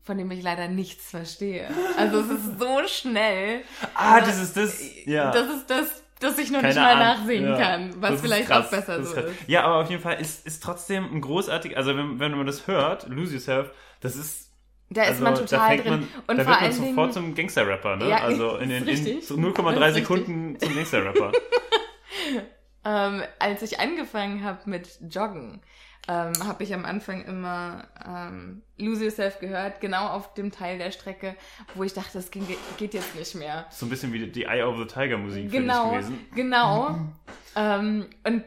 von 0.02 0.16
dem 0.16 0.30
ich 0.30 0.42
leider 0.42 0.68
nichts 0.68 1.10
verstehe. 1.10 1.68
Also 1.98 2.20
es 2.20 2.30
ist 2.30 2.58
so 2.58 2.80
schnell. 2.86 3.60
Ah, 3.92 4.20
das 4.20 4.40
ist 4.40 4.56
das. 4.56 4.80
Ja. 5.04 5.30
Das 5.30 5.50
ist 5.54 5.68
das, 5.68 6.02
das 6.20 6.38
ich 6.38 6.50
noch 6.50 6.60
Keine 6.60 6.74
nicht 6.74 6.82
mal 6.82 6.92
Ahnung. 6.96 7.02
nachsehen 7.02 7.44
Ja. 7.48 7.56
kann, 7.56 7.90
was 8.00 8.10
Das 8.10 8.14
ist 8.16 8.20
vielleicht 8.22 8.52
auch 8.52 8.70
besser 8.70 8.98
Das 8.98 9.08
so 9.08 9.14
krass. 9.14 9.24
ist. 9.24 9.48
Ja, 9.48 9.64
aber 9.64 9.76
auf 9.76 9.90
jeden 9.90 10.02
Fall 10.02 10.20
ist, 10.20 10.46
ist 10.46 10.62
trotzdem 10.62 11.12
ein 11.12 11.20
großartig, 11.20 11.76
also 11.76 11.96
wenn, 11.96 12.20
wenn 12.20 12.32
man 12.36 12.46
das 12.46 12.66
hört, 12.66 13.08
Lose 13.08 13.34
Yourself, 13.34 13.72
das 14.00 14.16
ist 14.16 14.52
Da 14.90 15.02
ist 15.02 15.08
also, 15.08 15.24
man 15.24 15.34
total 15.34 15.76
drin. 15.78 15.90
Man, 15.90 16.08
Und 16.26 16.36
da 16.38 16.44
vor 16.44 16.52
wird 16.52 16.60
man 16.62 16.72
sofort 16.72 16.96
Dingen, 16.96 17.12
zum 17.12 17.34
Gangster-Rapper, 17.34 17.96
ne? 17.96 18.08
Ja, 18.08 18.16
also 18.22 18.56
in, 18.58 18.70
ist 18.70 18.70
den, 18.70 18.82
in 18.82 18.88
richtig. 18.88 19.26
so 19.26 19.36
Das 19.36 19.44
0,3 19.44 19.72
ist 19.72 19.80
richtig. 19.80 19.94
Sekunden 19.94 20.58
zum 20.60 20.74
Gangster-Rapper. 20.74 21.32
ähm, 22.84 23.22
als 23.38 23.62
ich 23.62 23.80
angefangen 23.80 24.44
habe 24.44 24.58
mit 24.68 24.88
Joggen, 25.10 25.62
ähm, 26.08 26.32
habe 26.46 26.62
ich 26.64 26.72
am 26.74 26.84
Anfang 26.84 27.24
immer 27.24 27.84
ähm, 28.06 28.62
Lose 28.78 29.04
Yourself 29.04 29.38
gehört, 29.38 29.80
genau 29.80 30.08
auf 30.08 30.34
dem 30.34 30.50
Teil 30.50 30.78
der 30.78 30.90
Strecke, 30.90 31.36
wo 31.74 31.84
ich 31.84 31.92
dachte, 31.94 32.10
das 32.14 32.30
ging, 32.30 32.46
geht 32.78 32.94
jetzt 32.94 33.14
nicht 33.14 33.34
mehr. 33.34 33.66
so 33.70 33.86
ein 33.86 33.90
bisschen 33.90 34.12
wie 34.12 34.26
die 34.26 34.44
Eye 34.44 34.62
of 34.62 34.76
the 34.78 34.86
Tiger 34.86 35.18
Musik 35.18 35.50
Genau, 35.50 35.90
gewesen. 35.90 36.26
genau. 36.34 36.98
ähm, 37.56 38.06
und 38.24 38.44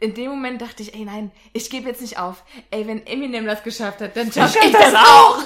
in 0.00 0.14
dem 0.14 0.30
Moment 0.30 0.62
dachte 0.62 0.82
ich, 0.82 0.94
ey 0.94 1.04
nein, 1.04 1.32
ich 1.52 1.70
gebe 1.70 1.88
jetzt 1.88 2.00
nicht 2.00 2.18
auf. 2.18 2.44
Ey, 2.70 2.86
wenn 2.86 3.04
Eminem 3.06 3.46
das 3.46 3.62
geschafft 3.64 4.00
hat, 4.00 4.16
dann 4.16 4.30
schaffe 4.32 4.58
ich 4.64 4.72
das 4.72 4.94
auch. 4.94 5.38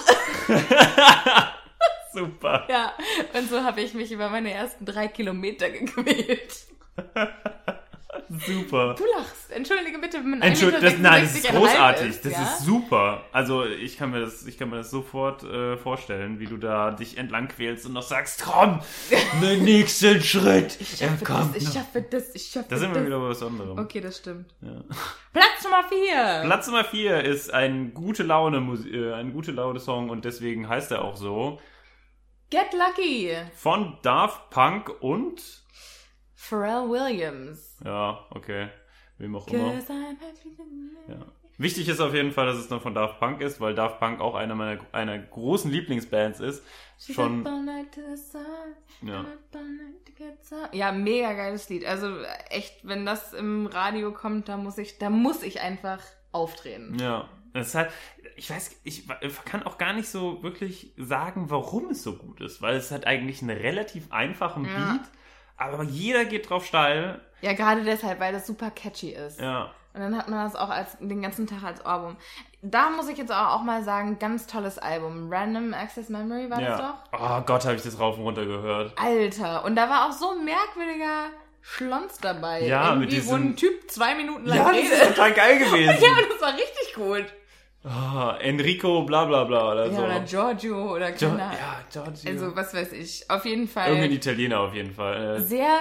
Super. 2.12 2.66
Ja, 2.68 2.92
und 3.32 3.48
so 3.48 3.64
habe 3.64 3.80
ich 3.80 3.94
mich 3.94 4.12
über 4.12 4.28
meine 4.28 4.52
ersten 4.52 4.84
drei 4.84 5.08
Kilometer 5.08 5.70
gequält. 5.70 6.66
Super. 8.46 8.94
Du 8.94 9.04
lachst. 9.16 9.50
Entschuldige 9.50 9.98
bitte, 9.98 10.20
mit 10.20 10.42
Entschuldigung, 10.42 10.82
das, 10.82 10.98
nein, 10.98 11.22
das 11.22 11.34
ist 11.34 11.46
1,66,5 11.46 11.58
großartig. 11.58 12.08
ist, 12.08 12.24
das 12.24 12.32
ja? 12.32 12.42
ist 12.42 12.58
super. 12.64 13.24
Also 13.32 13.64
ich 13.64 13.96
kann 13.96 14.10
mir 14.10 14.20
das, 14.20 14.46
ich 14.46 14.58
kann 14.58 14.70
mir 14.70 14.76
das 14.76 14.90
sofort 14.90 15.42
äh, 15.44 15.76
vorstellen, 15.76 16.38
wie 16.38 16.46
du 16.46 16.56
da 16.56 16.90
dich 16.90 17.16
entlang 17.18 17.48
quälst 17.48 17.86
und 17.86 17.92
noch 17.94 18.02
sagst, 18.02 18.42
komm, 18.44 18.80
den 19.42 19.64
nächsten 19.64 20.20
Schritt. 20.22 20.78
Ich 20.80 20.98
schaffe 20.98 21.24
kommt 21.24 21.56
das, 21.56 21.62
ich 21.62 21.72
schaffe 21.72 22.02
das, 22.02 22.34
ich 22.34 22.42
schaffe 22.44 22.66
Da 22.68 22.74
das. 22.76 22.80
sind 22.80 22.94
wir 22.94 23.06
wieder 23.06 23.18
bei 23.18 23.28
was 23.28 23.42
anderem. 23.42 23.78
Okay, 23.78 24.00
das 24.00 24.18
stimmt. 24.18 24.46
Ja. 24.60 24.82
Platz 25.32 25.64
Nummer 25.64 25.84
vier. 25.88 26.40
Platz 26.44 26.66
Nummer 26.66 26.84
4 26.84 27.24
ist 27.24 27.52
ein 27.52 27.94
gute 27.94 28.22
Laune 28.22 28.58
äh, 28.92 29.12
ein 29.14 29.32
gute 29.32 29.52
Laune 29.52 29.80
Song 29.80 30.10
und 30.10 30.24
deswegen 30.26 30.68
heißt 30.68 30.90
er 30.92 31.02
auch 31.02 31.16
so 31.16 31.60
Get 32.50 32.74
Lucky. 32.74 33.30
von 33.54 33.96
Daft 34.02 34.50
Punk 34.50 34.90
und 35.00 35.61
Pharrell 36.42 36.88
Williams. 36.88 37.76
ja, 37.84 38.26
okay, 38.30 38.68
wem 39.18 39.36
auch 39.36 39.46
immer. 39.46 39.74
Ja. 41.08 41.24
Wichtig 41.56 41.88
ist 41.88 42.00
auf 42.00 42.12
jeden 42.14 42.32
Fall, 42.32 42.46
dass 42.46 42.56
es 42.56 42.68
noch 42.68 42.82
von 42.82 42.94
Daft 42.94 43.20
Punk 43.20 43.40
ist, 43.40 43.60
weil 43.60 43.74
Daft 43.74 44.00
Punk 44.00 44.20
auch 44.20 44.34
einer 44.34 44.56
meiner 44.56 44.80
einer 44.90 45.18
großen 45.18 45.70
Lieblingsbands 45.70 46.40
ist. 46.40 46.64
She's 46.98 47.14
Schon 47.14 47.44
Ja. 49.02 49.24
Ja, 50.72 50.90
mega 50.90 51.32
geiles 51.34 51.68
Lied. 51.68 51.84
Also 51.84 52.22
echt, 52.50 52.86
wenn 52.86 53.06
das 53.06 53.32
im 53.34 53.66
Radio 53.66 54.12
kommt, 54.12 54.48
da 54.48 54.56
muss 54.56 54.78
ich, 54.78 54.98
da 54.98 55.10
muss 55.10 55.44
ich 55.44 55.60
einfach 55.60 56.00
aufdrehen. 56.32 56.98
Ja, 56.98 57.28
das 57.52 57.68
ist 57.68 57.74
halt, 57.76 57.90
ich 58.36 58.50
weiß, 58.50 58.80
ich 58.82 59.06
kann 59.44 59.62
auch 59.62 59.78
gar 59.78 59.92
nicht 59.92 60.08
so 60.08 60.42
wirklich 60.42 60.92
sagen, 60.96 61.50
warum 61.50 61.90
es 61.90 62.02
so 62.02 62.16
gut 62.16 62.40
ist, 62.40 62.62
weil 62.62 62.74
es 62.76 62.90
hat 62.90 63.06
eigentlich 63.06 63.42
einen 63.42 63.56
relativ 63.56 64.10
einfachen 64.10 64.64
Ja. 64.64 64.94
Beat, 64.94 65.10
aber 65.56 65.82
jeder 65.84 66.24
geht 66.24 66.48
drauf 66.50 66.64
steil. 66.66 67.20
Ja, 67.40 67.52
gerade 67.54 67.82
deshalb, 67.82 68.20
weil 68.20 68.32
das 68.32 68.46
super 68.46 68.70
catchy 68.70 69.10
ist. 69.10 69.40
Ja, 69.40 69.70
Und 69.94 70.00
dann 70.00 70.16
hat 70.16 70.28
man 70.28 70.44
das 70.44 70.54
auch 70.56 70.68
als, 70.70 70.96
den 71.00 71.22
ganzen 71.22 71.46
Tag 71.46 71.62
als 71.64 71.84
Album. 71.84 72.16
Da 72.62 72.90
muss 72.90 73.08
ich 73.08 73.18
jetzt 73.18 73.32
auch, 73.32 73.56
auch 73.56 73.62
mal 73.62 73.82
sagen, 73.82 74.18
ganz 74.20 74.46
tolles 74.46 74.78
Album. 74.78 75.32
Random 75.32 75.74
Access 75.74 76.08
Memory 76.08 76.48
war 76.50 76.60
das 76.60 76.78
ja. 76.78 76.98
doch? 77.10 77.20
Oh 77.20 77.40
Gott, 77.44 77.64
habe 77.64 77.74
ich 77.74 77.82
das 77.82 77.98
rauf 77.98 78.16
und 78.16 78.22
runter 78.24 78.44
gehört. 78.46 78.92
Alter, 78.96 79.64
und 79.64 79.74
da 79.74 79.90
war 79.90 80.06
auch 80.08 80.12
so 80.12 80.30
ein 80.30 80.44
merkwürdiger 80.44 81.24
Schlons 81.60 82.18
dabei. 82.18 82.62
Ja, 82.62 82.94
mit 82.94 83.12
Irgendwie, 83.12 83.28
wo 83.28 83.36
diesem- 83.36 83.50
ein 83.52 83.56
Typ 83.56 83.90
zwei 83.90 84.14
Minuten 84.14 84.46
lang 84.46 84.58
Ja, 84.58 84.64
das 84.66 84.76
redet. 84.76 84.92
ist 84.92 85.08
total 85.08 85.32
geil 85.32 85.58
gewesen. 85.64 85.96
Ja, 86.00 86.10
das 86.30 86.40
war 86.40 86.54
richtig 86.54 86.94
gut. 86.94 87.26
Ah, 87.84 88.36
Enrico, 88.40 89.02
bla 89.02 89.24
bla 89.24 89.44
bla 89.44 89.72
oder 89.72 89.86
Ja, 89.86 89.92
so. 89.92 90.02
oder 90.04 90.20
Giorgio 90.20 90.94
oder 90.94 91.10
Jo 91.16 91.28
keine 91.30 91.38
ja, 91.38 91.80
Giorgio. 91.92 92.30
Also, 92.30 92.56
was 92.56 92.74
weiß 92.74 92.92
ich. 92.92 93.28
Auf 93.28 93.44
jeden 93.44 93.66
Fall. 93.66 93.88
Irgendein 93.88 94.12
Italiener 94.12 94.60
auf 94.60 94.74
jeden 94.74 94.92
Fall. 94.92 95.36
Äh, 95.36 95.40
sehr 95.40 95.78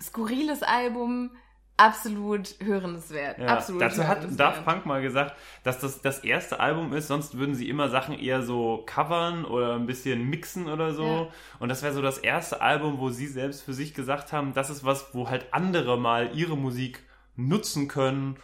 skurriles 0.00 0.62
Album. 0.62 1.30
Absolut 1.78 2.54
hörenswert. 2.64 3.38
Ja, 3.38 3.48
Absolut 3.48 3.82
dazu 3.82 4.08
hat. 4.08 4.26
Daft 4.40 4.64
Punk 4.64 4.86
mal 4.86 5.02
gesagt, 5.02 5.36
dass 5.62 5.78
das 5.78 6.00
das 6.00 6.20
erste 6.20 6.58
Album 6.58 6.94
ist, 6.94 7.08
sonst 7.08 7.36
würden 7.36 7.54
sie 7.54 7.68
immer 7.68 7.90
Sachen 7.90 8.18
eher 8.18 8.40
so 8.40 8.82
covern 8.86 9.44
oder 9.44 9.74
ein 9.74 9.84
bisschen 9.84 10.30
mixen 10.30 10.68
oder 10.70 10.94
so. 10.94 11.04
Ja. 11.04 11.28
Und 11.58 11.68
das 11.68 11.82
wäre 11.82 11.92
so 11.92 12.00
das 12.00 12.16
erste 12.16 12.62
Album, 12.62 12.98
wo 12.98 13.10
sie 13.10 13.26
selbst 13.26 13.60
für 13.62 13.74
sich 13.74 13.92
gesagt 13.92 14.32
haben, 14.32 14.54
das 14.54 14.70
ist 14.70 14.86
was, 14.86 15.14
wo 15.14 15.28
halt 15.28 15.48
andere 15.52 15.98
mal 15.98 16.30
ihre 16.34 16.56
Musik 16.56 17.00
nutzen 17.36 17.88
können, 17.88 18.38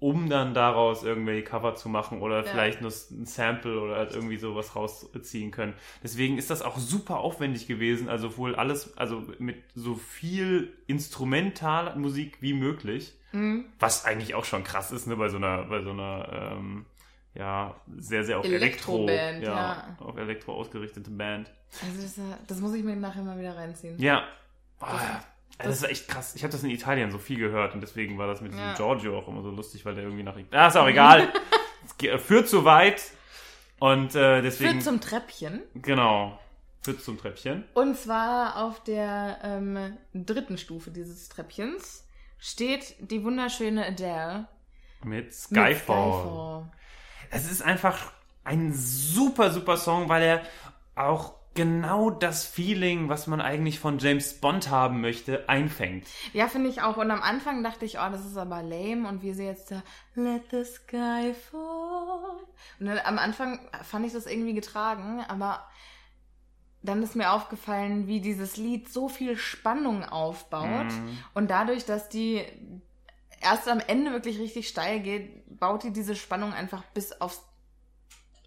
um 0.00 0.28
dann 0.30 0.54
daraus 0.54 1.02
irgendwelche 1.02 1.42
Cover 1.42 1.74
zu 1.74 1.88
machen 1.88 2.20
oder 2.22 2.44
vielleicht 2.44 2.80
nur 2.80 2.90
ein 3.10 3.26
Sample 3.26 3.80
oder 3.80 3.96
halt 3.96 4.12
irgendwie 4.14 4.36
sowas 4.36 4.76
rausziehen 4.76 5.50
können. 5.50 5.74
Deswegen 6.02 6.38
ist 6.38 6.50
das 6.50 6.62
auch 6.62 6.78
super 6.78 7.18
aufwendig 7.18 7.66
gewesen, 7.66 8.08
also 8.08 8.36
wohl 8.36 8.54
alles, 8.54 8.96
also 8.96 9.24
mit 9.38 9.56
so 9.74 9.94
viel 9.96 10.72
Instrumentalmusik 10.86 12.38
wie 12.40 12.52
möglich. 12.54 13.14
Mhm. 13.32 13.66
Was 13.78 14.04
eigentlich 14.04 14.34
auch 14.34 14.44
schon 14.44 14.64
krass 14.64 14.90
ist, 14.90 15.06
ne, 15.06 15.16
bei 15.16 15.28
so 15.28 15.36
einer, 15.36 15.64
bei 15.64 15.82
so 15.82 15.90
einer, 15.90 16.52
ähm, 16.56 16.86
ja, 17.34 17.74
sehr, 17.96 18.24
sehr 18.24 18.38
auf 18.38 18.44
Elektro, 18.46 19.06
Elektroband, 19.06 19.42
ja, 19.44 19.52
ja. 19.52 19.96
auf 20.00 20.16
Elektro 20.16 20.54
ausgerichtete 20.54 21.10
Band. 21.10 21.50
Also, 21.84 22.02
das, 22.02 22.46
das 22.46 22.60
muss 22.60 22.72
ich 22.74 22.82
mir 22.82 22.96
nachher 22.96 23.22
mal 23.22 23.38
wieder 23.38 23.54
reinziehen. 23.56 23.98
Ja. 23.98 24.22
Das- 24.80 24.92
ja. 24.92 25.24
Das, 25.56 25.76
ist 25.82 25.88
echt 25.88 26.08
krass. 26.08 26.34
Ich 26.34 26.42
habe 26.42 26.52
das 26.52 26.62
in 26.62 26.70
Italien 26.70 27.10
so 27.10 27.18
viel 27.18 27.38
gehört 27.38 27.74
und 27.74 27.80
deswegen 27.80 28.18
war 28.18 28.26
das 28.26 28.40
mit 28.40 28.52
diesem 28.52 28.64
Ja. 28.64 28.74
Giorgio 28.74 29.18
auch 29.18 29.28
immer 29.28 29.42
so 29.42 29.50
lustig, 29.50 29.84
weil 29.84 29.94
der 29.94 30.04
irgendwie 30.04 30.22
nach. 30.22 30.36
Ah, 30.52 30.68
ist 30.68 30.76
auch 30.76 30.86
egal. 30.88 31.32
Führt 32.18 32.48
zu 32.48 32.64
weit 32.64 33.02
und 33.80 34.14
äh, 34.14 34.42
deswegen. 34.42 34.72
Führt 34.72 34.82
zum 34.84 35.00
Treppchen. 35.00 35.62
genau. 35.74 36.38
Führt 36.82 37.02
zum 37.02 37.18
Treppchen. 37.18 37.64
Und 37.74 37.96
zwar 37.96 38.56
auf 38.64 38.82
der 38.84 39.38
ähm, 39.42 39.96
dritten 40.14 40.58
Stufe 40.58 40.90
dieses 40.92 41.28
Treppchens 41.28 42.06
steht 42.38 42.94
die 43.00 43.24
wunderschöne 43.24 43.84
Adele. 43.84 44.46
Mit 45.02 45.24
mit 45.26 45.34
Skyfall. 45.34 45.74
Skyfall. 45.74 46.70
Es 47.30 47.50
ist 47.50 47.62
einfach 47.62 48.12
ein 48.44 48.72
super, 48.72 49.50
super 49.50 49.76
Song, 49.76 50.08
weil 50.08 50.22
er 50.22 50.42
auch 50.94 51.34
genau 51.58 52.08
das 52.08 52.44
Feeling, 52.44 53.08
was 53.08 53.26
man 53.26 53.40
eigentlich 53.40 53.80
von 53.80 53.98
James 53.98 54.34
Bond 54.34 54.70
haben 54.70 55.00
möchte, 55.00 55.48
einfängt. 55.48 56.06
Ja, 56.32 56.46
finde 56.46 56.70
ich 56.70 56.82
auch. 56.82 56.98
Und 56.98 57.10
am 57.10 57.20
Anfang 57.20 57.64
dachte 57.64 57.84
ich, 57.84 57.98
oh, 57.98 58.08
das 58.12 58.24
ist 58.24 58.36
aber 58.36 58.62
lame. 58.62 59.08
Und 59.08 59.22
wie 59.22 59.32
sie 59.32 59.44
jetzt 59.44 59.72
da, 59.72 59.82
let 60.14 60.44
the 60.52 60.62
sky 60.62 61.34
fall. 61.34 62.38
Und 62.78 62.86
dann, 62.86 63.00
am 63.04 63.18
Anfang 63.18 63.58
fand 63.82 64.06
ich 64.06 64.12
das 64.12 64.26
irgendwie 64.26 64.54
getragen, 64.54 65.24
aber 65.26 65.66
dann 66.80 67.02
ist 67.02 67.16
mir 67.16 67.32
aufgefallen, 67.32 68.06
wie 68.06 68.20
dieses 68.20 68.56
Lied 68.56 68.88
so 68.88 69.08
viel 69.08 69.36
Spannung 69.36 70.04
aufbaut. 70.04 70.92
Mhm. 70.92 71.18
Und 71.34 71.50
dadurch, 71.50 71.84
dass 71.84 72.08
die 72.08 72.44
erst 73.40 73.68
am 73.68 73.80
Ende 73.84 74.12
wirklich 74.12 74.38
richtig 74.38 74.68
steil 74.68 75.00
geht, 75.00 75.58
baut 75.58 75.82
die 75.82 75.92
diese 75.92 76.14
Spannung 76.14 76.52
einfach 76.52 76.84
bis 76.94 77.20
aufs 77.20 77.47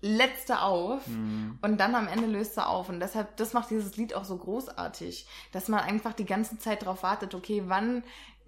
Letzte 0.01 0.61
auf. 0.61 1.05
Mhm. 1.07 1.59
Und 1.61 1.77
dann 1.79 1.93
am 1.95 2.07
Ende 2.07 2.27
löst 2.27 2.57
er 2.57 2.69
auf. 2.69 2.89
Und 2.89 2.99
deshalb, 2.99 3.37
das 3.37 3.53
macht 3.53 3.69
dieses 3.69 3.97
Lied 3.97 4.13
auch 4.15 4.25
so 4.25 4.35
großartig, 4.35 5.27
dass 5.51 5.67
man 5.67 5.79
einfach 5.81 6.13
die 6.13 6.25
ganze 6.25 6.57
Zeit 6.57 6.81
darauf 6.81 7.03
wartet, 7.03 7.35
okay, 7.35 7.63
wann 7.67 8.03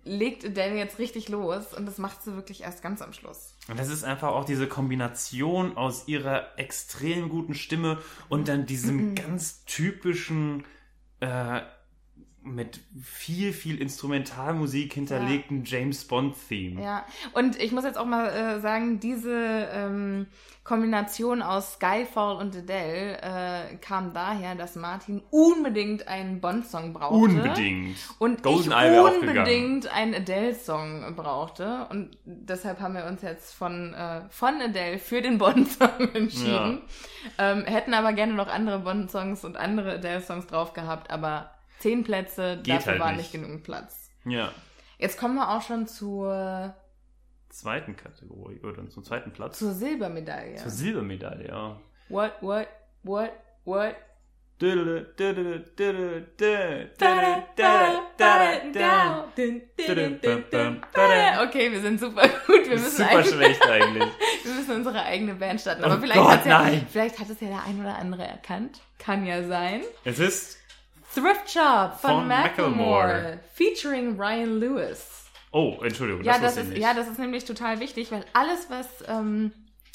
legt 0.05 0.43
Adele 0.43 0.75
jetzt 0.75 0.99
richtig 0.99 1.29
los? 1.29 1.73
Und 1.73 1.85
das 1.85 1.97
macht 1.97 2.23
sie 2.23 2.35
wirklich 2.35 2.63
erst 2.63 2.81
ganz 2.81 3.01
am 3.01 3.13
Schluss. 3.13 3.55
Und 3.69 3.79
das 3.79 3.87
ist 3.87 4.03
einfach 4.03 4.29
auch 4.29 4.43
diese 4.43 4.67
Kombination 4.67 5.77
aus 5.77 6.07
ihrer 6.07 6.57
extrem 6.59 7.29
guten 7.29 7.53
Stimme 7.53 7.99
und 8.29 8.47
dann 8.47 8.65
diesem 8.65 9.11
Mhm. 9.11 9.15
ganz 9.15 9.63
typischen, 9.65 10.65
äh, 11.21 11.61
mit 12.43 12.79
viel, 13.01 13.53
viel 13.53 13.81
Instrumentalmusik 13.81 14.93
hinterlegten 14.93 15.63
James 15.65 16.05
Bond-Theme. 16.05 16.81
Ja, 16.81 17.05
und 17.33 17.59
ich 17.59 17.71
muss 17.71 17.83
jetzt 17.83 17.97
auch 17.97 18.05
mal 18.05 18.27
äh, 18.29 18.59
sagen, 18.59 18.99
diese 18.99 19.69
ähm, 19.71 20.27
Kombination 20.63 21.41
aus 21.41 21.73
Skyfall 21.73 22.37
und 22.37 22.55
Adele 22.55 23.17
äh, 23.21 23.75
kam 23.77 24.13
daher, 24.13 24.55
dass 24.55 24.75
Martin 24.75 25.21
unbedingt 25.29 26.07
einen 26.07 26.39
Bond-Song 26.39 26.93
brauchte. 26.93 27.15
Unbedingt. 27.15 27.97
Und 28.17 28.43
Goldeneye 28.43 28.93
ich 28.93 28.99
aufgegangen. 28.99 29.37
unbedingt 29.39 29.93
einen 29.93 30.15
Adele-Song 30.15 31.15
brauchte. 31.17 31.87
Und 31.89 32.17
deshalb 32.23 32.79
haben 32.79 32.95
wir 32.95 33.05
uns 33.05 33.21
jetzt 33.21 33.53
von, 33.53 33.93
äh, 33.93 34.21
von 34.29 34.61
Adele 34.61 34.99
für 34.99 35.21
den 35.21 35.37
Bond-Song 35.37 35.99
entschieden. 36.13 36.81
Ähm, 37.37 37.65
hätten 37.65 37.93
aber 37.93 38.13
gerne 38.13 38.33
noch 38.33 38.47
andere 38.47 38.79
Bond-Songs 38.79 39.43
und 39.43 39.57
andere 39.57 39.95
Adele-Songs 39.95 40.47
drauf 40.47 40.71
gehabt, 40.71 41.11
aber 41.11 41.52
zehn 41.83 42.03
Plätze, 42.03 42.59
Geht 42.63 42.77
dafür 42.77 42.93
halt 42.93 43.01
war 43.01 43.11
nicht. 43.11 43.33
nicht 43.33 43.43
genug 43.43 43.63
Platz. 43.63 44.09
Ja. 44.25 44.51
Jetzt 44.97 45.17
kommen 45.19 45.35
wir 45.35 45.49
auch 45.49 45.61
schon 45.61 45.85
zur, 45.85 46.73
Zweiten 47.49 47.95
Kategorie 47.95 48.59
oder 48.61 48.89
zum 48.89 49.03
zweiten 49.03 49.31
Platz. 49.31 49.59
zur 49.59 49.73
Silbermedaille. 49.73 50.55
Zur 50.55 50.71
Silbermedaille, 50.71 51.49
ja. 51.49 51.79
What, 52.09 52.31
what, 52.41 52.67
what, 53.03 53.31
what? 53.65 53.95
Okay, 61.43 61.71
wir 61.71 61.81
sind 61.81 61.99
super 61.99 62.27
gut. 62.47 62.63
Wir 62.63 62.79
müssen, 62.79 62.91
Super 62.91 63.23
schlecht 63.23 63.61
eigentlich. 63.67 64.09
wir 64.43 64.53
müssen 64.53 64.75
unsere 64.75 65.03
eigene 65.03 65.35
Band 65.35 65.59
starten. 65.59 65.83
Oh 65.83 65.87
Aber 65.87 65.99
vielleicht, 65.99 66.19
Gott, 66.19 66.45
ja, 66.45 66.63
nein. 66.63 66.87
vielleicht 66.89 67.19
hat 67.19 67.29
es 67.29 67.41
ja 67.41 67.49
der 67.49 67.63
ein 67.65 67.79
oder 67.79 67.97
andere 67.97 68.23
erkannt. 68.23 68.79
Kann 68.99 69.25
ja 69.25 69.43
sein. 69.43 69.81
Es 70.05 70.19
ist. 70.19 70.62
Thrift 71.13 71.51
Shop 71.51 71.99
von, 71.99 72.09
Von 72.11 72.27
Macklemore. 72.27 73.07
Macklemore. 73.07 73.39
Featuring 73.53 74.19
Ryan 74.19 74.59
Lewis. 74.59 75.25
Oh, 75.51 75.77
Entschuldigung, 75.83 76.23
Ja, 76.23 76.39
das 76.39 76.55
das 76.55 76.65
ist, 76.65 76.77
ja, 76.77 76.93
das 76.93 77.07
ist 77.07 77.19
nämlich 77.19 77.45
total 77.45 77.79
wichtig, 77.79 78.11
weil 78.11 78.25
alles, 78.33 78.69
was 78.69 78.87
ähm, 79.07 79.51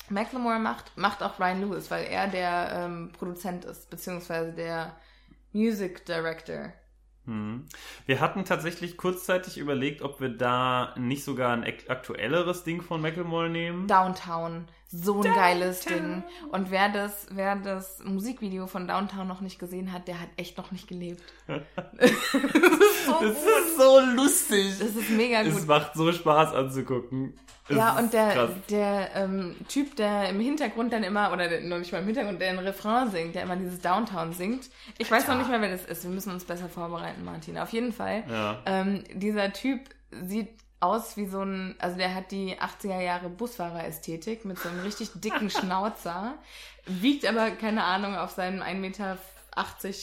Macklemore 0.08 0.58
macht, 0.60 0.96
macht 0.96 1.22
auch 1.22 1.40
Ryan 1.40 1.60
Lewis, 1.62 1.90
weil 1.90 2.04
er 2.06 2.28
der 2.28 2.70
ähm, 2.84 3.10
Produzent 3.18 3.64
ist, 3.64 3.90
beziehungsweise 3.90 4.52
der 4.52 4.94
Music 5.52 6.06
Director. 6.06 6.72
Hm. 7.28 7.66
Wir 8.06 8.20
hatten 8.20 8.46
tatsächlich 8.46 8.96
kurzzeitig 8.96 9.58
überlegt, 9.58 10.00
ob 10.00 10.18
wir 10.18 10.30
da 10.30 10.94
nicht 10.96 11.22
sogar 11.24 11.52
ein 11.52 11.62
ak- 11.62 11.90
aktuelleres 11.90 12.64
Ding 12.64 12.80
von 12.80 13.02
Macklemore 13.02 13.50
nehmen. 13.50 13.86
Downtown. 13.86 14.64
So 14.90 15.20
ein 15.22 15.34
geiles 15.34 15.80
Ding. 15.80 16.22
Und 16.50 16.70
wer 16.70 16.88
das, 16.88 17.26
wer 17.30 17.56
das 17.56 18.02
Musikvideo 18.02 18.66
von 18.66 18.88
Downtown 18.88 19.28
noch 19.28 19.42
nicht 19.42 19.58
gesehen 19.58 19.92
hat, 19.92 20.08
der 20.08 20.18
hat 20.18 20.30
echt 20.38 20.56
noch 20.56 20.72
nicht 20.72 20.88
gelebt. 20.88 21.22
das 23.20 23.36
ist 23.36 23.76
so 23.76 24.00
Das 24.00 24.14
lustig. 24.14 24.78
Das 24.78 24.88
ist 24.96 25.10
mega 25.10 25.42
Es 25.42 25.54
gut. 25.54 25.66
macht 25.66 25.94
so 25.94 26.12
Spaß 26.12 26.54
anzugucken. 26.54 27.34
Es 27.68 27.76
Ja, 27.76 27.98
und 27.98 28.12
der, 28.12 28.32
krass. 28.32 28.50
der 28.70 29.10
ähm, 29.14 29.56
Typ, 29.68 29.94
der 29.96 30.30
im 30.30 30.40
Hintergrund 30.40 30.92
dann 30.92 31.02
immer, 31.04 31.32
oder 31.32 31.48
der, 31.48 31.60
noch 31.60 31.78
nicht 31.78 31.92
mal 31.92 31.98
im 31.98 32.06
Hintergrund, 32.06 32.40
der 32.40 32.50
ein 32.50 32.58
Refrain 32.58 33.10
singt, 33.10 33.34
der 33.34 33.42
immer 33.42 33.56
dieses 33.56 33.80
Downtown 33.80 34.32
singt. 34.32 34.70
Ich 34.96 35.10
weiß 35.10 35.28
noch 35.28 35.36
nicht 35.36 35.50
mehr, 35.50 35.60
wer 35.60 35.70
das 35.70 35.84
ist. 35.84 36.02
Wir 36.04 36.10
müssen 36.10 36.32
uns 36.32 36.44
besser 36.44 36.68
vorbereiten, 36.68 37.24
Martin. 37.24 37.58
Auf 37.58 37.70
jeden 37.70 37.92
Fall. 37.92 38.24
Ja. 38.28 38.58
Ähm, 38.64 39.04
dieser 39.12 39.52
Typ 39.52 39.80
sieht 40.10 40.48
aus 40.80 41.16
wie 41.16 41.26
so 41.26 41.42
ein, 41.42 41.74
also 41.80 41.96
der 41.98 42.14
hat 42.14 42.30
die 42.30 42.54
80er 42.56 43.00
Jahre 43.00 43.28
Busfahrer-Ästhetik 43.28 44.44
mit 44.44 44.58
so 44.58 44.68
einem 44.68 44.80
richtig 44.80 45.10
dicken 45.16 45.50
Schnauzer, 45.50 46.34
wiegt 46.86 47.26
aber, 47.26 47.50
keine 47.50 47.84
Ahnung, 47.84 48.16
auf 48.16 48.30
seinen 48.30 48.62
1,80 48.62 48.74
Meter 48.76 49.18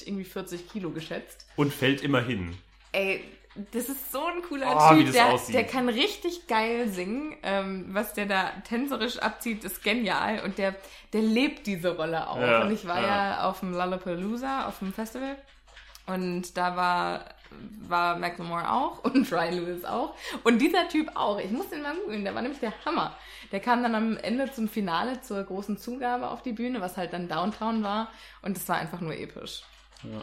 irgendwie 0.06 0.26
40 0.26 0.70
Kilo 0.70 0.92
geschätzt. 0.92 1.46
Und 1.56 1.74
fällt 1.74 2.02
immer 2.04 2.22
hin. 2.22 2.58
Ey, 2.96 3.24
das 3.72 3.90
ist 3.90 4.12
so 4.12 4.26
ein 4.26 4.42
cooler 4.42 4.76
Oh, 4.76 4.96
Typ, 4.96 5.12
der, 5.14 5.38
der 5.50 5.64
kann 5.66 5.88
richtig 5.88 6.48
geil 6.48 6.90
singen. 6.90 7.36
Ähm, 7.44 7.88
was 7.90 8.14
der 8.14 8.26
da 8.26 8.52
tänzerisch 8.68 9.20
abzieht, 9.20 9.64
ist 9.64 9.84
genial. 9.84 10.42
Und 10.44 10.58
der, 10.58 10.76
der 11.14 11.22
lebt 11.22 11.68
diese 11.68 11.96
Rolle 11.96 12.30
auch. 12.30 12.40
Ja, 12.40 12.64
und 12.64 12.72
ich 12.72 12.86
war 12.86 13.02
ja. 13.02 13.08
ja, 13.08 13.50
auf 13.50 13.62
dem 13.62 13.72
Lollapalooza, 13.72 14.68
auf 14.68 14.80
dem 14.80 14.94
Festival. 14.94 15.38
Und 16.06 16.56
da 16.58 16.76
war, 16.76 17.26
war 17.88 18.18
Macklemore 18.18 18.70
auch 18.70 19.04
und 19.04 19.32
Ryan 19.32 19.54
Lewis 19.54 19.86
auch. 19.86 20.16
Und 20.44 20.60
dieser 20.60 20.88
Typ 20.90 21.12
auch. 21.16 21.40
Ich 21.40 21.52
muss 21.52 21.70
den 21.70 21.82
mal 21.82 21.96
googeln, 21.96 22.24
der 22.24 22.36
war 22.36 22.42
nämlich 22.42 22.60
der 22.60 22.74
Hammer. 22.86 23.16
Der 23.52 23.62
kam 23.62 23.84
dann 23.84 23.96
am 23.96 24.18
Ende 24.18 24.52
zum 24.52 24.68
Finale 24.68 25.22
zur 25.22 25.44
großen 25.44 25.78
Zugabe 25.78 26.30
auf 26.30 26.42
die 26.42 26.54
Bühne, 26.54 26.82
was 26.82 26.98
halt 26.98 27.14
dann 27.14 27.28
Downtown 27.28 27.84
war. 27.84 28.10
Und 28.42 28.58
es 28.58 28.68
war 28.68 28.78
einfach 28.78 29.00
nur 29.00 29.14
episch. 29.14 29.64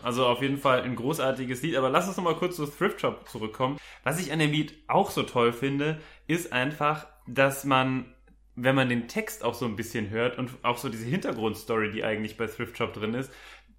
Also 0.02 0.26
auf 0.26 0.43
jeden 0.43 0.59
Fall 0.59 0.83
ein 0.83 0.95
großartiges 0.97 1.62
Lied. 1.62 1.76
Aber 1.76 1.91
lass 1.91 2.07
uns 2.09 2.17
nochmal 2.17 2.37
kurz 2.37 2.57
zu 2.57 2.67
Thrift 2.67 3.00
Shop 3.00 3.29
zurückkommen. 3.29 3.79
Was 4.05 4.21
ich 4.21 4.33
an 4.33 4.38
dem 4.38 4.50
Lied 4.52 4.75
auch 4.88 5.11
so 5.11 5.23
toll 5.23 5.52
finde, 5.52 6.00
ist 6.26 6.52
einfach, 6.52 7.07
dass 7.26 7.64
man, 7.64 8.14
wenn 8.55 8.75
man 8.75 8.88
den 8.88 9.09
Text 9.09 9.45
auch 9.45 9.55
so 9.55 9.64
ein 9.67 9.76
bisschen 9.76 10.11
hört 10.11 10.38
und 10.38 10.50
auch 10.62 10.79
so 10.79 10.88
diese 10.88 11.05
Hintergrundstory, 11.05 11.91
die 11.91 12.05
eigentlich 12.05 12.37
bei 12.37 12.47
Thrift 12.47 12.76
Shop 12.79 12.93
drin 12.93 13.14
ist, 13.14 13.33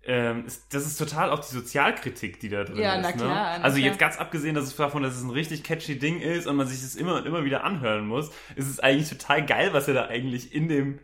ähm, 0.06 0.46
ist, 0.46 0.74
das 0.74 0.86
ist 0.86 0.98
total 0.98 1.30
auch 1.30 1.40
die 1.40 1.56
Sozialkritik, 1.56 2.40
die 2.42 2.50
da 2.50 2.66
drin 2.66 2.78
Ja, 2.78 2.96
ist. 2.96 3.02
na 3.04 3.08
ne? 3.10 3.16
klar, 3.16 3.58
na 3.60 3.64
also 3.64 3.78
klar. 3.78 3.88
jetzt 3.90 4.00
ganz 4.00 4.18
abgesehen 4.18 4.54
dass 4.54 4.66
es 4.66 4.76
davon, 4.76 5.02
dass 5.02 5.16
es 5.16 5.24
ein 5.24 5.30
richtig 5.30 5.64
catchy 5.64 5.98
Ding 5.98 6.20
ist 6.20 6.46
und 6.46 6.58
man 6.58 6.68
sich 6.68 6.82
das 6.82 6.96
immer 6.96 7.16
und 7.16 7.26
immer 7.26 7.46
wieder 7.46 7.64
anhören 7.64 8.06
muss, 8.06 8.30
ist 8.58 8.68
es 8.70 8.82
eigentlich 8.82 9.08
total 9.10 9.46
geil, 9.46 9.70
was 9.72 9.88
er 9.88 9.94
da 9.94 10.08
eigentlich 10.08 10.54
in 10.54 10.68
dem, 10.68 11.00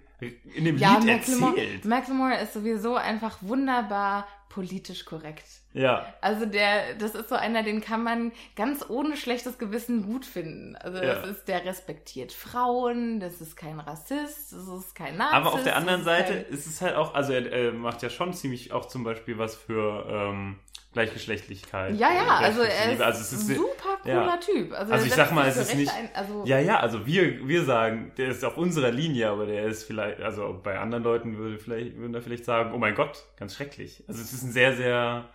in 0.54 0.66
dem 0.66 0.78
Ja, 0.78 0.98
Lied 0.98 1.06
Macklemore, 1.06 1.58
erzählt. 1.58 1.86
Macklemore 1.86 2.36
ist 2.42 2.52
sowieso 2.54 2.96
einfach 2.96 3.38
wunderbar 3.42 4.28
politisch 4.60 5.06
korrekt. 5.06 5.46
Ja. 5.72 6.14
Also 6.20 6.46
der, 6.46 6.96
das 6.96 7.16
ist 7.16 7.30
so 7.30 7.36
einer, 7.36 7.64
den 7.64 7.80
kann 7.80 8.04
man 8.04 8.34
ganz 8.58 8.84
ohne 8.90 9.16
schlechtes 9.16 9.58
Gewissen 9.58 10.04
gut 10.06 10.26
finden. 10.26 10.76
Also 10.76 11.00
das 11.00 11.24
Ja. 11.24 11.32
ist, 11.32 11.46
der 11.48 11.64
respektiert 11.64 12.34
Frauen, 12.34 13.22
das 13.22 13.40
ist 13.40 13.56
kein 13.56 13.80
Rassist, 13.80 14.52
das 14.52 14.68
ist 14.68 14.96
kein 14.96 15.16
Nazi. 15.16 15.34
Aber 15.34 15.54
auf 15.54 15.64
der 15.64 15.78
anderen 15.78 16.04
das 16.04 16.20
ist 16.20 16.28
Seite 16.28 16.34
ist 16.34 16.68
es 16.68 16.82
halt 16.82 16.96
auch, 16.96 17.14
also 17.14 17.32
er, 17.32 17.50
er 17.50 17.72
macht 17.72 18.02
ja 18.02 18.10
schon 18.10 18.34
ziemlich 18.34 18.74
auch 18.74 18.88
zum 18.88 19.06
Beispiel 19.06 19.38
was 19.38 19.56
für 19.56 20.06
ähm, 20.10 20.60
Gleichgeschlechtlichkeit. 20.92 21.96
Ja, 21.98 22.10
ja, 22.12 22.42
äh, 22.42 22.46
also 22.46 22.62
er 22.62 22.94
ist, 22.94 23.02
also 23.02 23.22
es 23.22 23.32
ist 23.34 23.48
super 23.48 23.98
cooler 24.02 24.26
ja. 24.26 24.38
Typ. 24.38 24.74
Also, 24.74 24.94
Also 24.94 25.06
ich 25.06 25.14
sag 25.14 25.32
mal, 25.34 25.48
es 25.48 25.58
ist 25.58 25.76
nicht- 25.76 25.92
Ein, 25.94 26.10
also, 26.16 26.44
Ja, 26.46 26.60
ja, 26.60 26.80
also 26.80 27.06
wir, 27.06 27.48
wir 27.48 27.64
sagen, 27.64 28.12
der 28.18 28.30
ist 28.30 28.44
auf 28.44 28.58
unserer 28.58 28.90
Linie, 28.92 29.30
aber 29.30 29.46
der 29.46 29.66
ist 29.66 29.84
vielleicht, 29.84 30.20
also 30.22 30.60
bei 30.64 30.80
anderen 30.80 31.04
Leuten 31.04 31.38
würde 31.38 31.60
vielleicht, 31.60 31.96
würden 31.98 32.14
da 32.14 32.22
vielleicht 32.22 32.46
sagen, 32.46 32.74
oh 32.74 32.80
mein 32.80 32.96
Gott, 32.96 33.24
ganz 33.38 33.56
schrecklich. 33.56 34.04
Also 34.08 34.20
es 34.22 34.34
ist 34.34 34.42
ein 34.44 34.52
sehr, 34.52 34.76
sehr. 34.76 35.30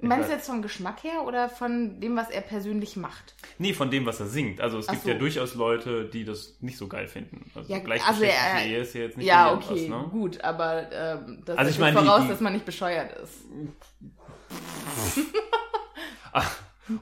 Meinst 0.00 0.28
du 0.28 0.32
jetzt 0.32 0.46
vom 0.46 0.60
Geschmack 0.60 1.04
her 1.04 1.22
oder 1.24 1.48
von 1.48 2.00
dem, 2.00 2.16
was 2.16 2.28
er 2.28 2.40
persönlich 2.40 2.96
macht? 2.96 3.34
Nee, 3.58 3.72
von 3.74 3.90
dem, 3.90 4.04
was 4.06 4.18
er 4.20 4.26
singt. 4.26 4.60
Also 4.60 4.78
es 4.78 4.88
Ach 4.88 4.92
gibt 4.92 5.04
so. 5.04 5.10
ja 5.10 5.16
durchaus 5.16 5.54
Leute, 5.54 6.06
die 6.06 6.24
das 6.24 6.56
nicht 6.60 6.76
so 6.78 6.88
geil 6.88 7.06
finden. 7.06 7.50
Also 7.54 7.72
Ja, 7.72 7.78
gleichgeschlechtliche 7.78 8.42
also 8.54 8.74
er- 8.74 8.82
ist 8.82 8.94
ja 8.94 9.00
jetzt 9.02 9.16
nicht 9.18 9.26
ja, 9.26 9.52
okay, 9.54 9.88
ne? 9.88 10.08
gut, 10.10 10.40
aber 10.42 10.90
ähm, 10.92 11.42
das 11.44 11.56
Also 11.58 11.70
ich 11.70 11.78
meine, 11.78 11.96
voraus, 11.98 12.22
die- 12.22 12.28
dass 12.28 12.40
man 12.40 12.54
nicht 12.54 12.64
bescheuert 12.64 13.12
ist. 13.22 13.44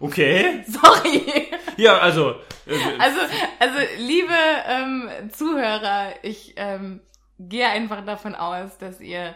Okay. 0.01 0.65
Sorry. 0.67 1.49
Ja, 1.77 1.99
also. 1.99 2.37
Äh, 2.67 2.79
Also, 2.99 3.19
also 3.59 3.79
liebe 3.99 4.35
ähm, 4.69 5.11
Zuhörer, 5.33 6.15
ich 6.23 6.55
ähm, 6.57 7.01
gehe 7.39 7.67
einfach 7.67 8.05
davon 8.05 8.35
aus, 8.35 8.79
dass 8.79 9.01
ihr 9.01 9.35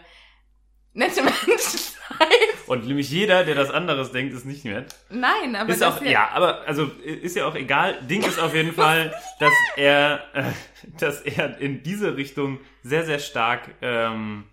nette 0.93 1.21
Menschen 1.21 1.57
seid. 1.57 2.67
und 2.67 2.87
nämlich 2.87 3.09
jeder, 3.09 3.43
der 3.43 3.55
das 3.55 3.69
anderes 3.69 4.11
denkt, 4.11 4.33
ist 4.33 4.45
nicht 4.45 4.65
nett. 4.65 4.95
Nein, 5.09 5.55
aber 5.55 5.69
Ist 5.73 5.83
auch, 5.83 6.01
ihr, 6.01 6.11
ja, 6.11 6.29
aber 6.29 6.61
also 6.65 6.85
ist 7.03 7.35
ja 7.35 7.45
auch 7.45 7.55
egal. 7.55 8.01
Ding 8.03 8.23
ist 8.23 8.39
auf 8.39 8.55
jeden 8.55 8.73
Fall, 8.73 9.13
dass 9.39 9.53
er, 9.75 10.23
äh, 10.33 10.43
dass 10.99 11.21
er 11.21 11.57
in 11.59 11.83
diese 11.83 12.15
Richtung 12.15 12.59
sehr, 12.83 13.05
sehr 13.05 13.19
stark 13.19 13.75
ähm, 13.81 14.45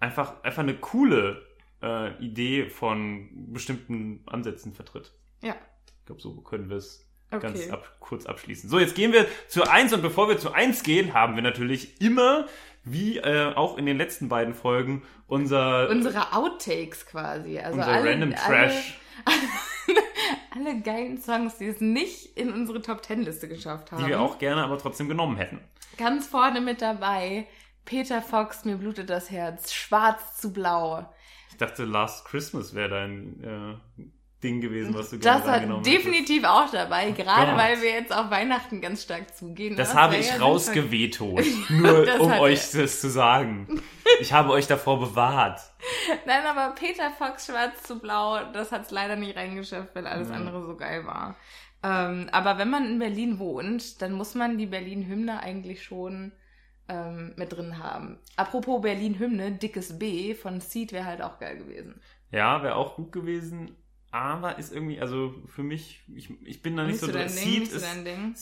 einfach, 0.00 0.42
einfach 0.42 0.62
eine 0.62 0.74
coole 0.74 1.42
äh, 1.84 2.16
Idee 2.24 2.68
von 2.68 3.28
bestimmten 3.52 4.22
Ansätzen 4.26 4.72
vertritt. 4.72 5.12
Ja, 5.42 5.54
Ich 6.00 6.06
glaube, 6.06 6.20
so 6.22 6.34
können 6.40 6.68
wir 6.70 6.76
es 6.78 7.00
Okay. 7.30 7.40
ganz 7.48 7.70
ab, 7.70 7.96
kurz 7.98 8.26
abschließen. 8.26 8.70
So, 8.70 8.78
jetzt 8.78 8.94
gehen 8.94 9.12
wir 9.12 9.26
zu 9.48 9.64
eins 9.64 9.92
und 9.92 10.02
bevor 10.02 10.28
wir 10.28 10.38
zu 10.38 10.52
eins 10.52 10.82
gehen, 10.84 11.14
haben 11.14 11.34
wir 11.34 11.42
natürlich 11.42 12.00
immer, 12.00 12.46
wie 12.84 13.18
äh, 13.18 13.52
auch 13.54 13.76
in 13.76 13.86
den 13.86 13.96
letzten 13.96 14.28
beiden 14.28 14.54
Folgen, 14.54 15.02
unser, 15.26 15.88
unsere 15.88 16.32
Outtakes 16.32 17.06
quasi. 17.06 17.58
Also 17.58 17.78
unser 17.78 17.90
alle, 17.92 18.10
Random 18.10 18.34
Trash. 18.36 18.98
Alle, 19.24 19.98
alle 20.70 20.80
geilen 20.82 21.20
Songs, 21.20 21.58
die 21.58 21.66
es 21.66 21.80
nicht 21.80 22.36
in 22.36 22.52
unsere 22.52 22.80
Top 22.82 23.02
Ten 23.02 23.22
Liste 23.22 23.48
geschafft 23.48 23.90
haben. 23.90 24.04
die 24.04 24.10
wir 24.10 24.20
auch 24.20 24.38
gerne 24.38 24.62
aber 24.62 24.78
trotzdem 24.78 25.08
genommen 25.08 25.36
hätten. 25.36 25.60
Ganz 25.96 26.28
vorne 26.28 26.60
mit 26.60 26.82
dabei. 26.82 27.46
Peter 27.84 28.22
Fox, 28.22 28.64
mir 28.64 28.76
blutet 28.76 29.10
das 29.10 29.30
Herz. 29.30 29.72
Schwarz 29.72 30.40
zu 30.40 30.52
blau. 30.52 31.12
Ich 31.54 31.58
dachte, 31.58 31.84
Last 31.84 32.24
Christmas 32.26 32.74
wäre 32.74 32.88
dein 32.90 33.44
äh, 33.44 34.04
Ding 34.42 34.60
gewesen, 34.60 34.92
was 34.94 35.10
du 35.10 35.18
gerne 35.18 35.38
Das 35.40 35.46
war 35.46 35.82
definitiv 35.82 36.44
auch 36.44 36.68
dabei, 36.70 37.12
gerade 37.12 37.52
Gott. 37.52 37.60
weil 37.60 37.80
wir 37.80 37.90
jetzt 37.92 38.12
auf 38.14 38.30
Weihnachten 38.30 38.80
ganz 38.80 39.02
stark 39.04 39.34
zugehen. 39.34 39.76
Das 39.76 39.88
Das 39.90 39.96
habe 39.96 40.16
ich 40.16 40.28
ja 40.28 40.36
rausgewetot, 40.36 41.44
nur 41.70 42.04
Das 42.04 42.20
um 42.20 42.30
euch 42.32 42.70
das 42.72 43.00
zu 43.00 43.08
sagen. 43.08 43.80
Ich 44.20 44.32
habe 44.32 44.50
euch 44.50 44.66
davor 44.66 45.00
bewahrt. 45.00 45.60
Nein, 46.26 46.42
aber 46.46 46.74
Peter 46.74 47.10
Fox 47.16 47.46
Schwarz 47.46 47.82
zu 47.84 48.00
Blau, 48.00 48.44
das 48.52 48.72
hat 48.72 48.82
es 48.82 48.90
leider 48.90 49.16
nicht 49.16 49.36
reingeschafft, 49.36 49.94
weil 49.94 50.06
alles 50.06 50.28
Mhm. 50.28 50.34
andere 50.34 50.62
so 50.66 50.76
geil 50.76 51.06
war. 51.06 51.36
Ähm, 51.82 52.28
aber 52.32 52.58
wenn 52.58 52.70
man 52.70 52.84
in 52.86 52.98
Berlin 52.98 53.38
wohnt, 53.38 54.02
dann 54.02 54.12
muss 54.12 54.34
man 54.34 54.58
die 54.58 54.66
Berlin-Hymne 54.66 55.40
eigentlich 55.40 55.82
schon 55.84 56.32
ähm, 56.88 57.32
mit 57.36 57.52
drin 57.52 57.78
haben. 57.78 58.18
Apropos 58.36 58.80
Berlin-Hymne, 58.82 59.52
Dickes 59.52 59.98
B 59.98 60.34
von 60.34 60.60
Seed 60.60 60.92
wäre 60.92 61.04
halt 61.06 61.22
auch 61.22 61.38
geil 61.38 61.58
gewesen. 61.58 62.00
Ja, 62.30 62.62
wäre 62.62 62.76
auch 62.76 62.96
gut 62.96 63.12
gewesen, 63.12 63.76
aber 64.10 64.58
ist 64.58 64.72
irgendwie, 64.72 65.00
also 65.00 65.34
für 65.46 65.62
mich, 65.62 66.02
ich, 66.14 66.30
ich 66.44 66.62
bin 66.62 66.76
da 66.76 66.84
nicht, 66.84 66.92
Nicht 66.92 67.00
so 67.00 67.10
drin. 67.10 67.26
Ding, 67.26 67.66
Seed 67.66 67.72
ist. 67.72 67.86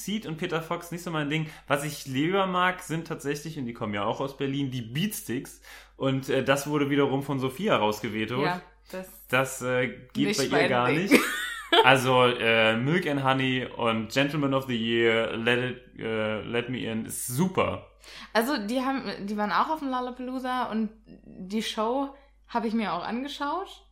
Seed 0.04 0.26
und 0.26 0.36
Peter 0.36 0.60
Fox 0.60 0.90
nicht 0.92 1.02
so 1.02 1.10
mein 1.10 1.30
Ding. 1.30 1.46
Was 1.66 1.84
ich 1.84 2.06
lieber 2.06 2.46
mag, 2.46 2.82
sind 2.82 3.06
tatsächlich, 3.06 3.58
und 3.58 3.64
die 3.66 3.72
kommen 3.72 3.94
ja 3.94 4.04
auch 4.04 4.20
aus 4.20 4.36
Berlin, 4.36 4.70
die 4.70 4.82
Beatsticks. 4.82 5.60
Und 5.96 6.28
äh, 6.28 6.44
das 6.44 6.66
wurde 6.66 6.90
wiederum 6.90 7.22
von 7.22 7.38
Sophia 7.40 7.76
rausgewetot. 7.76 8.44
Ja, 8.44 8.60
das 8.90 9.08
Das 9.28 9.62
äh, 9.62 9.88
geht 10.12 10.36
bei 10.50 10.62
ihr 10.62 10.68
gar 10.68 10.88
Ding. 10.88 11.02
nicht. 11.04 11.14
Also 11.84 12.24
äh, 12.24 12.76
Milk 12.76 13.06
and 13.06 13.24
Honey 13.24 13.66
und 13.76 14.12
Gentleman 14.12 14.54
of 14.54 14.66
the 14.66 14.76
Year, 14.76 15.36
Let 15.36 15.70
It, 15.70 15.98
äh, 15.98 16.42
Let 16.42 16.68
Me 16.68 16.78
In 16.80 17.06
ist 17.06 17.26
super. 17.26 17.86
Also 18.32 18.56
die 18.66 18.80
haben, 18.80 19.04
die 19.26 19.36
waren 19.36 19.52
auch 19.52 19.70
auf 19.70 19.78
dem 19.80 19.90
Lollapalooza 19.90 20.70
und 20.70 20.90
die 21.06 21.62
Show 21.62 22.14
habe 22.48 22.66
ich 22.66 22.74
mir 22.74 22.92
auch 22.92 23.04
angeschaut. 23.04 23.86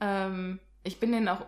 Ähm, 0.00 0.60
ich 0.82 0.98
bin 1.00 1.12
denen 1.12 1.28
auch 1.28 1.46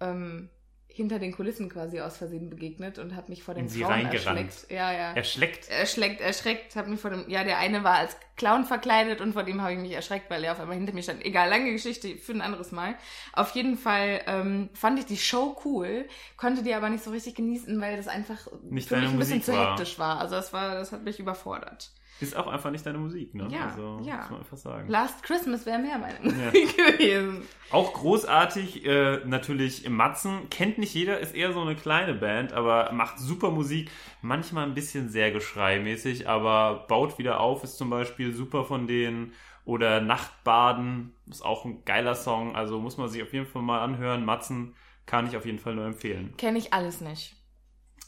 ähm, 0.00 0.50
hinter 0.98 1.18
den 1.18 1.32
Kulissen 1.32 1.70
quasi 1.70 2.00
aus 2.00 2.18
Versehen 2.18 2.50
begegnet 2.50 2.98
und 2.98 3.16
habe 3.16 3.30
mich 3.30 3.42
vor 3.42 3.54
den 3.54 3.64
In 3.64 3.68
sie 3.70 3.82
reingerannt. 3.82 4.14
erschreckt. 4.38 4.70
Ja, 4.70 4.92
ja. 4.92 5.12
Erschleckt. 5.14 5.68
erschreckt, 5.70 6.20
erschreckt, 6.20 6.76
habe 6.76 6.90
mich 6.90 7.00
vor 7.00 7.10
dem, 7.10 7.28
ja, 7.30 7.42
der 7.44 7.56
eine 7.58 7.82
war 7.84 7.94
als 7.94 8.16
Clown 8.36 8.64
verkleidet 8.66 9.20
und 9.22 9.32
vor 9.32 9.42
dem 9.44 9.62
habe 9.62 9.72
ich 9.72 9.78
mich 9.78 9.92
erschreckt, 9.92 10.28
weil 10.30 10.44
er 10.44 10.52
auf 10.52 10.60
einmal 10.60 10.76
hinter 10.76 10.92
mir 10.92 11.02
stand. 11.02 11.24
Egal, 11.24 11.48
lange 11.48 11.72
Geschichte 11.72 12.16
für 12.18 12.32
ein 12.32 12.40
anderes 12.42 12.70
Mal. 12.70 12.94
Auf 13.32 13.50
jeden 13.52 13.76
Fall 13.78 14.20
ähm, 14.26 14.68
fand 14.74 14.98
ich 14.98 15.06
die 15.06 15.16
Show 15.16 15.56
cool, 15.64 16.06
konnte 16.36 16.62
die 16.62 16.74
aber 16.74 16.90
nicht 16.90 17.02
so 17.02 17.10
richtig 17.10 17.34
genießen, 17.36 17.80
weil 17.80 17.96
das 17.96 18.06
einfach 18.06 18.36
Nicht 18.68 18.88
für 18.88 18.96
mich 18.96 19.08
ein 19.08 19.18
bisschen 19.18 19.38
Musik 19.38 19.44
zu 19.44 19.52
war. 19.52 19.70
hektisch 19.70 19.98
war. 19.98 20.20
Also 20.20 20.34
das 20.36 20.52
war, 20.52 20.74
das 20.74 20.92
hat 20.92 21.02
mich 21.04 21.18
überfordert. 21.18 21.90
Ist 22.20 22.36
auch 22.36 22.48
einfach 22.48 22.70
nicht 22.70 22.84
deine 22.84 22.98
Musik, 22.98 23.34
ne? 23.34 23.46
Ja, 23.50 23.68
also, 23.68 24.00
ja. 24.02 24.16
Muss 24.18 24.30
man 24.30 24.40
einfach 24.40 24.56
sagen. 24.56 24.88
Last 24.88 25.22
Christmas 25.22 25.64
wäre 25.66 25.78
mehr 25.78 25.98
meine 25.98 26.18
Musik 26.20 26.76
gewesen. 26.98 27.42
Auch 27.70 27.92
großartig, 27.92 28.84
äh, 28.84 29.20
natürlich 29.24 29.84
im 29.84 29.94
Matzen. 29.94 30.50
Kennt 30.50 30.78
nicht 30.78 30.94
jeder, 30.94 31.20
ist 31.20 31.34
eher 31.34 31.52
so 31.52 31.60
eine 31.60 31.76
kleine 31.76 32.14
Band, 32.14 32.52
aber 32.52 32.90
macht 32.92 33.20
super 33.20 33.50
Musik. 33.50 33.90
Manchmal 34.20 34.64
ein 34.64 34.74
bisschen 34.74 35.10
sehr 35.10 35.30
geschreimäßig, 35.30 36.28
aber 36.28 36.86
baut 36.88 37.18
wieder 37.18 37.38
auf, 37.40 37.62
ist 37.62 37.78
zum 37.78 37.90
Beispiel 37.90 38.34
super 38.34 38.64
von 38.64 38.86
denen. 38.86 39.32
Oder 39.64 40.00
Nachtbaden, 40.00 41.14
ist 41.28 41.44
auch 41.44 41.66
ein 41.66 41.84
geiler 41.84 42.14
Song, 42.14 42.56
also 42.56 42.80
muss 42.80 42.96
man 42.96 43.08
sich 43.08 43.22
auf 43.22 43.32
jeden 43.32 43.46
Fall 43.46 43.62
mal 43.62 43.80
anhören. 43.80 44.24
Matzen 44.24 44.74
kann 45.04 45.26
ich 45.26 45.36
auf 45.36 45.46
jeden 45.46 45.58
Fall 45.58 45.74
nur 45.74 45.84
empfehlen. 45.84 46.34
Kenne 46.36 46.58
ich 46.58 46.72
alles 46.72 47.00
nicht. 47.00 47.36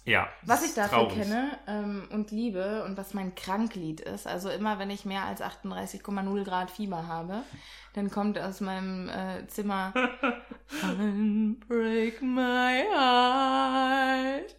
Ja. 0.04 0.28
Was 0.42 0.64
ich 0.64 0.74
dafür 0.74 0.98
traurig. 0.98 1.14
kenne 1.14 1.58
ähm, 1.66 2.08
und 2.10 2.30
liebe 2.30 2.84
und 2.84 2.96
was 2.96 3.12
mein 3.14 3.34
Kranklied 3.34 4.00
ist, 4.00 4.26
also 4.26 4.48
immer 4.48 4.78
wenn 4.78 4.90
ich 4.90 5.04
mehr 5.04 5.24
als 5.24 5.42
38,0 5.42 6.44
Grad 6.44 6.70
Fieber 6.70 7.06
habe, 7.06 7.42
dann 7.94 8.10
kommt 8.10 8.38
aus 8.38 8.60
meinem 8.60 9.08
äh, 9.08 9.46
Zimmer 9.48 9.92
Unbreak 10.82 12.22
my 12.22 12.84
heart, 12.94 14.56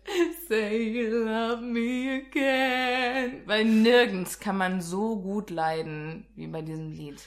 say 0.47 0.77
you 0.77 1.25
love 1.25 1.61
me 1.61 2.23
again. 2.27 3.41
Weil 3.45 3.65
nirgends 3.65 4.39
kann 4.39 4.57
man 4.57 4.81
so 4.81 5.19
gut 5.19 5.49
leiden 5.49 6.27
wie 6.35 6.47
bei 6.47 6.61
diesem 6.61 6.91
Lied. 6.91 7.19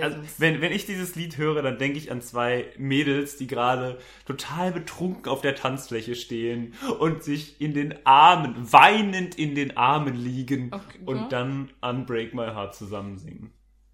Also, 0.00 0.16
wenn, 0.38 0.62
wenn 0.62 0.72
ich 0.72 0.86
dieses 0.86 1.14
Lied 1.14 1.36
höre, 1.36 1.60
dann 1.60 1.78
denke 1.78 1.98
ich 1.98 2.10
an 2.10 2.22
zwei 2.22 2.66
Mädels, 2.78 3.36
die 3.36 3.46
gerade 3.46 3.98
total 4.24 4.72
betrunken 4.72 5.30
auf 5.30 5.42
der 5.42 5.54
Tanzfläche 5.54 6.14
stehen 6.14 6.72
und 6.98 7.22
sich 7.22 7.60
in 7.60 7.74
den 7.74 8.06
Armen, 8.06 8.54
weinend 8.72 9.38
in 9.38 9.54
den 9.54 9.76
Armen 9.76 10.14
liegen 10.14 10.70
Okay, 10.72 11.00
und 11.04 11.16
ja. 11.16 11.28
dann 11.28 11.70
Unbreak 11.82 12.34
My 12.34 12.46
Heart 12.46 12.74
zusammen 12.74 13.18
singen. 13.18 13.52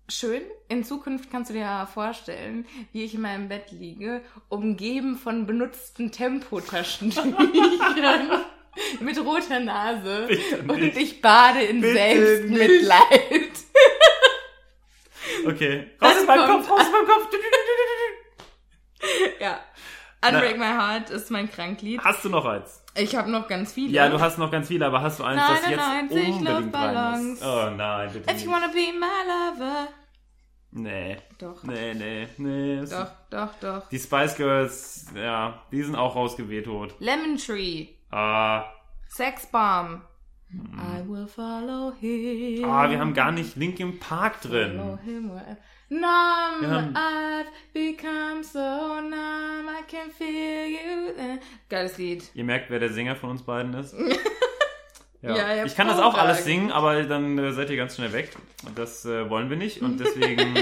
Schön. 0.08 0.42
In 0.68 0.84
Zukunft 0.84 1.30
kannst 1.30 1.50
du 1.50 1.54
dir 1.54 1.60
ja 1.60 1.86
vorstellen, 1.86 2.66
wie 2.92 3.04
ich 3.04 3.14
in 3.14 3.22
meinem 3.22 3.48
Bett 3.48 3.72
liege, 3.72 4.20
umgeben 4.48 5.16
von 5.16 5.46
benutzten 5.46 6.12
Tempotaschentüchern 6.12 7.48
mit 9.00 9.18
roter 9.18 9.60
Nase 9.60 10.28
und 10.68 10.96
ich 10.96 11.22
bade 11.22 11.62
in 11.62 11.80
Bitte 11.80 11.94
Selbstmitleid. 11.94 13.53
Okay, 15.46 15.90
raus 16.02 16.10
Das 16.12 16.18
aus 16.20 16.26
meinem 16.26 16.46
kommt- 16.46 16.66
Kopf, 16.68 16.70
raus 16.70 16.80
aus 16.86 16.92
meinem 16.92 17.06
Kopf. 17.06 17.28
ja. 19.40 19.60
Unbreak 20.26 20.56
My 20.58 20.64
Heart 20.66 21.10
ist 21.10 21.30
mein 21.30 21.50
Kranklied. 21.50 22.00
Hast 22.02 22.24
du 22.24 22.30
noch 22.30 22.46
eins? 22.46 22.82
Ich 22.96 23.14
habe 23.14 23.30
noch 23.30 23.46
ganz 23.46 23.72
viele. 23.74 23.92
Ja, 23.92 24.08
du 24.08 24.18
hast 24.20 24.38
noch 24.38 24.50
ganz 24.50 24.68
viele, 24.68 24.86
aber 24.86 25.02
hast 25.02 25.18
du 25.20 25.24
eins, 25.24 25.36
Nein, 25.36 25.50
das 25.52 25.62
nein, 25.62 25.70
jetzt 25.70 26.14
nein, 26.14 26.32
unbedingt 26.32 26.74
rein 26.74 27.26
muss? 27.30 27.42
Oh 27.42 27.70
nein, 27.70 28.10
bitte 28.12 28.30
If 28.30 28.34
nicht. 28.36 28.44
you 28.46 28.50
wanna 28.52 28.68
be 28.68 28.92
my 28.98 29.60
lover. 29.60 29.88
Nee, 30.76 31.18
Doch, 31.38 31.62
nee, 31.62 31.94
nee, 31.94 32.26
nee. 32.38 32.84
doch, 32.86 33.10
doch, 33.30 33.54
doch. 33.60 33.88
Die 33.90 33.98
Spice 33.98 34.34
Girls, 34.36 35.06
ja, 35.14 35.62
die 35.70 35.82
sind 35.82 35.94
auch 35.94 36.16
rausgeweht. 36.16 36.66
Lemon 36.98 37.36
Tree. 37.36 37.88
Ah, 38.10 38.64
Sex 39.08 39.46
Bomb. 39.46 40.02
I 40.52 41.02
will 41.08 41.26
follow 41.26 41.92
him. 41.98 42.64
ah, 42.64 42.88
wir 42.88 42.98
haben 43.00 43.12
gar 43.14 43.32
nicht 43.32 43.56
Linkin 43.56 43.98
Park 43.98 44.36
Follow 44.36 44.54
drin. 44.54 44.98
him 45.04 45.30
wherever. 45.30 45.56
Numb, 45.88 46.70
haben- 46.70 46.94
I've 46.96 47.46
become 47.72 48.42
so 48.44 48.58
numb, 49.00 49.68
I 49.68 49.82
can 49.86 50.10
feel 50.10 50.66
you. 50.66 51.38
Geiles 51.68 51.98
Lied. 51.98 52.24
Ihr 52.34 52.44
merkt, 52.44 52.70
wer 52.70 52.78
der 52.78 52.92
Sänger 52.92 53.16
von 53.16 53.30
uns 53.30 53.42
beiden 53.42 53.74
ist. 53.74 53.94
Ja, 55.22 55.34
Ja, 55.56 55.64
ich 55.64 55.74
kann 55.74 55.88
das 55.88 55.98
auch 55.98 56.18
alles 56.18 56.44
singen, 56.44 56.70
aber 56.70 57.02
dann 57.04 57.38
äh, 57.38 57.50
seid 57.52 57.70
ihr 57.70 57.78
ganz 57.78 57.96
schnell 57.96 58.12
weg. 58.12 58.36
Und 58.66 58.78
das 58.78 59.06
äh, 59.06 59.30
wollen 59.30 59.48
wir 59.48 59.56
nicht. 59.56 59.80
Und 59.80 59.98
deswegen 60.00 60.54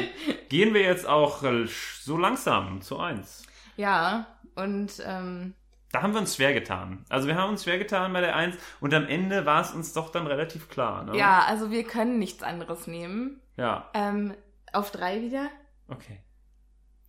gehen 0.49 0.73
wir 0.73 0.83
jetzt 0.83 1.05
auch 1.05 1.43
äh, 1.43 1.67
so 2.01 2.17
langsam 2.17 2.81
zu 2.81 2.97
eins. 3.01 3.43
Ja, 3.77 4.29
und 4.55 5.03
ähm, 5.05 5.55
Da 5.93 6.03
haben 6.03 6.15
wir 6.15 6.21
uns 6.21 6.37
schwer 6.37 6.55
getan. 6.55 7.05
Also 7.11 7.29
wir 7.29 7.37
haben 7.37 7.51
uns 7.51 7.65
schwer 7.65 7.79
getan 7.79 8.13
bei 8.13 8.21
der 8.23 8.35
Eins 8.35 8.57
und 8.81 8.93
am 8.95 9.07
Ende 9.07 9.45
war 9.47 9.61
es 9.61 9.73
uns 9.73 9.93
doch 9.93 10.11
dann 10.11 10.27
relativ 10.27 10.69
klar. 10.71 11.05
Ne? 11.05 11.17
ja, 11.19 11.45
also 11.47 11.71
wir 11.71 11.85
können 11.85 12.19
nichts 12.19 12.43
anderes 12.43 12.87
nehmen. 12.87 13.41
Ja, 13.59 13.91
Ähm, 13.95 14.35
auf 14.73 14.91
drei 14.91 15.21
wieder. 15.21 15.49
okay. 15.89 16.19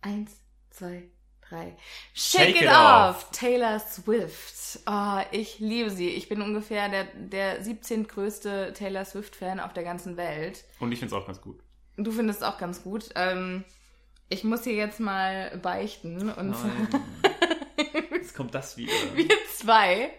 Eins, 0.02 0.32
zwei, 0.68 1.04
drei. 1.48 1.76
Shake 2.12 2.42
Shake, 2.42 2.56
it 2.56 2.62
it, 2.64 2.68
off. 2.68 2.76
off. 3.24 3.30
Taylor 3.30 3.78
Swift. 3.80 4.80
Oh, 4.86 5.20
ich 5.30 5.60
liebe 5.60 5.88
sie. 5.88 6.10
Ich 6.10 6.28
bin 6.28 6.42
ungefähr 6.42 6.90
der, 6.90 7.04
der 7.14 7.62
17. 7.64 8.06
größte 8.06 8.74
Taylor 8.74 9.06
Swift-Fan 9.06 9.60
auf 9.60 9.72
der 9.72 9.84
ganzen 9.84 10.18
Welt. 10.18 10.64
Und 10.78 10.92
ich 10.92 10.98
finde 10.98 11.16
es 11.16 11.22
auch 11.22 11.26
ganz 11.26 11.40
gut. 11.40 11.58
Du 11.96 12.10
findest 12.12 12.42
es 12.42 12.46
auch 12.46 12.58
ganz 12.58 12.82
gut. 12.82 13.08
Ähm, 13.14 13.64
ich 14.28 14.44
muss 14.44 14.64
hier 14.64 14.74
jetzt 14.74 15.00
mal 15.00 15.56
beichten. 15.62 16.30
Und. 16.30 16.54
Jetzt 18.10 18.34
kommt 18.34 18.54
das 18.54 18.76
wieder. 18.76 18.92
wir 19.14 19.28
zwei 19.54 20.10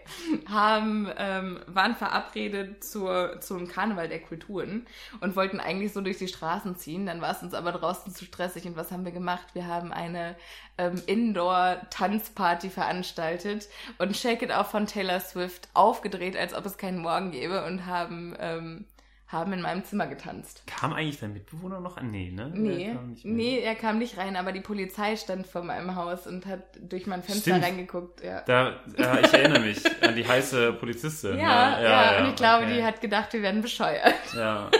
haben, 0.48 1.10
ähm, 1.16 1.60
waren 1.66 1.94
verabredet 1.94 2.84
zur, 2.84 3.40
zum 3.40 3.68
Karneval 3.68 4.08
der 4.08 4.20
Kulturen 4.20 4.86
und 5.20 5.36
wollten 5.36 5.60
eigentlich 5.60 5.92
so 5.92 6.00
durch 6.00 6.18
die 6.18 6.28
Straßen 6.28 6.76
ziehen. 6.76 7.06
Dann 7.06 7.20
war 7.20 7.32
es 7.32 7.42
uns 7.42 7.54
aber 7.54 7.72
draußen 7.72 8.14
zu 8.14 8.24
stressig. 8.24 8.66
Und 8.66 8.76
was 8.76 8.90
haben 8.90 9.04
wir 9.04 9.12
gemacht? 9.12 9.46
Wir 9.54 9.66
haben 9.66 9.92
eine 9.92 10.36
ähm, 10.78 11.02
Indoor-Tanzparty 11.06 12.70
veranstaltet 12.70 13.68
und 13.98 14.16
Shake 14.16 14.42
It 14.42 14.50
Off 14.50 14.70
von 14.70 14.86
Taylor 14.86 15.20
Swift 15.20 15.68
aufgedreht, 15.74 16.36
als 16.36 16.54
ob 16.54 16.66
es 16.66 16.76
keinen 16.76 16.98
Morgen 16.98 17.30
gäbe 17.30 17.64
und 17.64 17.86
haben, 17.86 18.36
ähm, 18.38 18.84
haben 19.28 19.52
in 19.52 19.60
meinem 19.60 19.84
Zimmer 19.84 20.06
getanzt. 20.06 20.62
Kam 20.66 20.92
eigentlich 20.92 21.18
dein 21.18 21.32
Mitbewohner 21.32 21.80
noch 21.80 21.96
an? 21.96 22.10
Nee, 22.10 22.30
ne? 22.30 22.50
Nee, 22.54 22.84
Der 22.86 22.94
kam 22.94 23.10
nicht 23.10 23.24
nee, 23.24 23.58
er 23.60 23.74
kam 23.74 23.98
nicht 23.98 24.18
rein, 24.18 24.36
aber 24.36 24.52
die 24.52 24.60
Polizei 24.60 25.16
stand 25.16 25.46
vor 25.48 25.62
meinem 25.62 25.96
Haus 25.96 26.26
und 26.28 26.46
hat 26.46 26.62
durch 26.80 27.06
mein 27.08 27.22
Fenster 27.24 27.50
Stimmt. 27.50 27.64
reingeguckt. 27.64 28.22
Ja, 28.22 28.42
Da, 28.42 28.76
ja, 28.96 29.18
ich 29.20 29.32
erinnere 29.32 29.60
mich 29.60 29.78
an 30.02 30.14
die 30.14 30.26
heiße 30.26 30.74
Polizistin. 30.74 31.38
ja, 31.38 31.76
ne? 31.78 31.84
ja, 31.84 32.18
und 32.22 32.28
ich 32.30 32.36
glaube, 32.36 32.64
okay. 32.64 32.74
die 32.76 32.82
hat 32.84 33.00
gedacht, 33.00 33.32
wir 33.32 33.42
werden 33.42 33.62
bescheuert. 33.62 34.14
Ja. 34.36 34.70